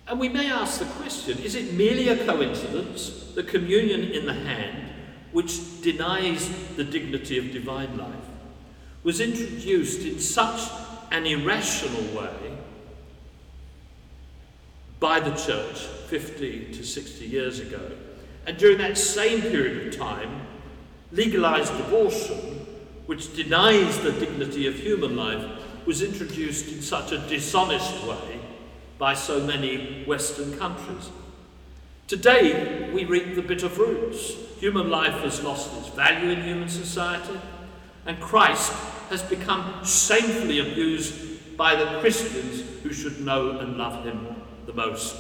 And 0.07 0.21
we 0.21 0.29
may 0.29 0.51
ask 0.51 0.81
the 0.81 0.85
question 0.85 1.39
is 1.39 1.55
it 1.55 1.75
merely 1.75 2.09
a 2.09 2.25
coincidence 2.27 3.33
that 3.35 3.49
communion 3.49 4.03
in 4.03 4.27
the 4.27 4.35
hand, 4.35 4.91
which 5.33 5.81
denies 5.83 6.49
the 6.77 6.85
dignity 6.85 7.39
of 7.39 7.53
divine 7.53 7.97
life, 7.97 8.15
was 9.03 9.21
introduced 9.21 10.03
in 10.03 10.19
such 10.19 10.71
an 11.11 11.27
irrational 11.27 12.03
way 12.15 12.59
by 15.01 15.21
the 15.21 15.35
church 15.35 15.79
50 15.79 16.73
to 16.73 16.85
60 16.85 17.25
years 17.27 17.61
ago. 17.61 17.93
And 18.47 18.59
during 18.59 18.79
that 18.79 18.99
same 18.99 19.41
period 19.41 19.87
of 19.87 19.99
time, 19.99 20.47
legalized 21.13 21.73
abortion, 21.81 22.67
which 23.07 23.35
denies 23.35 23.99
the 24.01 24.13
dignity 24.13 24.67
of 24.67 24.75
human 24.75 25.17
life, 25.17 25.45
was 25.87 26.03
introduced 26.03 26.69
in 26.69 26.81
such 26.81 27.13
a 27.13 27.19
dishonest 27.29 28.07
way 28.07 28.41
by 29.05 29.13
so 29.13 29.39
many 29.39 30.03
Western 30.07 30.57
countries. 30.57 31.11
Today, 32.07 32.91
we 32.91 33.05
reap 33.05 33.35
the 33.35 33.43
bitter 33.43 33.69
fruits. 33.69 34.33
Human 34.61 34.89
life 34.89 35.21
has 35.21 35.43
lost 35.43 35.77
its 35.77 35.89
value 35.89 36.31
in 36.31 36.43
human 36.43 36.71
society, 36.71 37.39
and 38.07 38.19
Christ 38.19 38.73
has 39.11 39.23
become 39.23 39.85
shamefully 39.85 40.61
abused 40.61 41.55
by 41.55 41.77
the 41.77 42.01
Christians 42.01 42.65
who 42.83 42.95
should 42.95 43.21
know 43.21 43.59
and 43.59 43.77
love 43.77 44.07
him 44.07 44.37
the 44.65 44.73
most. 44.73 45.15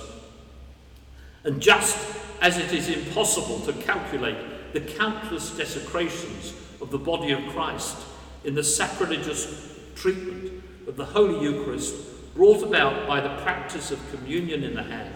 And 1.42 1.60
just 1.60 1.98
as 2.40 2.56
it 2.56 2.72
is 2.72 2.88
impossible 2.88 3.60
to 3.66 3.74
calculate 3.82 4.72
the 4.72 4.80
countless 4.80 5.50
desecrations 5.50 6.54
of 6.80 6.90
the 6.90 6.98
body 6.98 7.32
of 7.32 7.46
Christ 7.48 7.98
in 8.44 8.54
the 8.54 8.64
sacrilegious 8.64 9.76
treatment 9.94 10.64
of 10.88 10.96
the 10.96 11.04
Holy 11.04 11.42
Eucharist 11.42 12.13
brought 12.34 12.62
about 12.62 13.06
by 13.06 13.20
the 13.20 13.36
practice 13.42 13.90
of 13.90 14.10
communion 14.10 14.64
in 14.64 14.74
the 14.74 14.82
hand, 14.82 15.14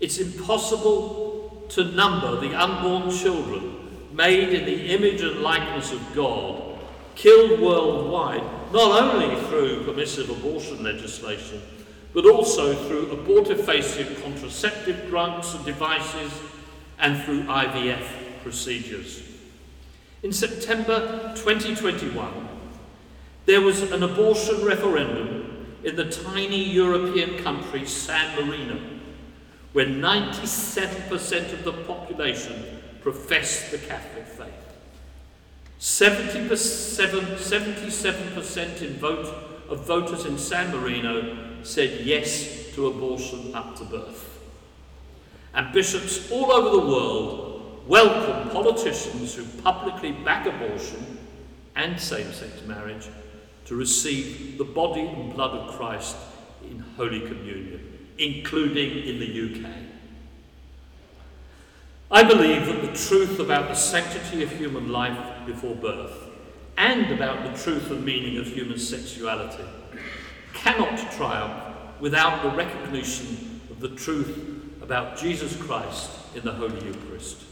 it's 0.00 0.18
impossible 0.18 1.66
to 1.70 1.84
number 1.84 2.40
the 2.40 2.54
unborn 2.54 3.10
children 3.10 3.74
made 4.12 4.50
in 4.50 4.64
the 4.64 4.94
image 4.94 5.20
and 5.20 5.40
likeness 5.40 5.92
of 5.92 6.14
God 6.14 6.78
killed 7.14 7.60
worldwide, 7.60 8.42
not 8.72 9.02
only 9.02 9.34
through 9.46 9.84
permissive 9.84 10.30
abortion 10.30 10.82
legislation, 10.84 11.60
but 12.14 12.24
also 12.24 12.74
through 12.86 13.06
abortifacient 13.06 14.22
contraceptive 14.22 15.08
drugs 15.08 15.54
and 15.54 15.64
devices 15.64 16.32
and 16.98 17.22
through 17.24 17.42
IVF 17.44 18.06
procedures. 18.42 19.22
In 20.22 20.32
September 20.32 21.32
2021, 21.36 22.48
there 23.46 23.60
was 23.60 23.82
an 23.82 24.02
abortion 24.02 24.64
referendum 24.64 25.37
in 25.84 25.96
the 25.96 26.10
tiny 26.10 26.62
European 26.62 27.42
country 27.42 27.86
San 27.86 28.34
Marino, 28.36 28.80
where 29.72 29.86
97% 29.86 31.52
of 31.52 31.64
the 31.64 31.72
population 31.72 32.80
profess 33.00 33.70
the 33.70 33.78
Catholic 33.78 34.26
faith. 34.26 34.52
77, 35.78 37.20
77% 37.36 38.82
in 38.82 38.94
vote, 38.94 39.26
of 39.68 39.86
voters 39.86 40.24
in 40.24 40.38
San 40.38 40.74
Marino 40.74 41.62
said 41.62 42.04
yes 42.04 42.72
to 42.74 42.86
abortion 42.86 43.54
up 43.54 43.76
to 43.76 43.84
birth. 43.84 44.40
And 45.54 45.72
bishops 45.72 46.30
all 46.30 46.50
over 46.52 46.70
the 46.70 46.86
world 46.90 47.84
welcome 47.86 48.50
politicians 48.50 49.34
who 49.34 49.44
publicly 49.62 50.12
back 50.12 50.46
abortion 50.46 51.18
and 51.74 51.98
same 51.98 52.32
sex 52.32 52.62
marriage 52.66 53.08
to 53.68 53.76
receive 53.76 54.56
the 54.56 54.64
body 54.64 55.02
and 55.02 55.34
blood 55.34 55.50
of 55.50 55.74
Christ 55.76 56.16
in 56.62 56.78
Holy 56.96 57.20
Communion, 57.20 58.08
including 58.16 59.06
in 59.06 59.20
the 59.20 59.60
UK. 59.60 59.70
I 62.10 62.22
believe 62.22 62.64
that 62.64 62.80
the 62.80 62.96
truth 62.96 63.38
about 63.38 63.68
the 63.68 63.74
sanctity 63.74 64.42
of 64.42 64.50
human 64.52 64.90
life 64.90 65.18
before 65.44 65.74
birth 65.74 66.14
and 66.78 67.12
about 67.12 67.44
the 67.44 67.62
truth 67.62 67.90
and 67.90 68.02
meaning 68.02 68.38
of 68.38 68.46
human 68.46 68.78
sexuality 68.78 69.64
cannot 70.54 70.96
triumph 71.12 71.76
without 72.00 72.42
the 72.42 72.56
recognition 72.56 73.60
of 73.70 73.80
the 73.80 73.90
truth 73.90 74.62
about 74.80 75.18
Jesus 75.18 75.54
Christ 75.56 76.10
in 76.34 76.42
the 76.42 76.52
Holy 76.52 76.82
Eucharist. 76.86 77.42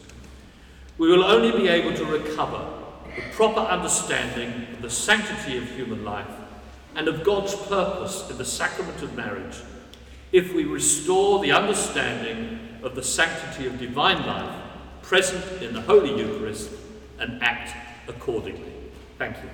We 0.97 1.11
will 1.11 1.23
only 1.23 1.51
be 1.51 1.67
able 1.67 1.95
to 1.95 2.05
recover 2.05 2.76
the 3.17 3.23
proper 3.33 3.61
understanding 3.61 4.67
of 4.73 4.81
the 4.81 4.89
sanctity 4.89 5.57
of 5.57 5.69
human 5.71 6.05
life 6.05 6.29
and 6.95 7.07
of 7.07 7.23
God's 7.23 7.55
purpose 7.55 8.29
in 8.29 8.37
the 8.37 8.45
sacrament 8.45 9.01
of 9.01 9.15
marriage 9.15 9.57
if 10.31 10.53
we 10.53 10.65
restore 10.65 11.39
the 11.39 11.51
understanding 11.51 12.59
of 12.83 12.95
the 12.95 13.03
sanctity 13.03 13.65
of 13.65 13.79
divine 13.79 14.23
life 14.25 14.55
present 15.01 15.63
in 15.63 15.73
the 15.73 15.81
Holy 15.81 16.15
Eucharist 16.15 16.69
and 17.17 17.41
act 17.41 17.75
accordingly. 18.07 18.73
Thank 19.17 19.37
you. 19.37 19.49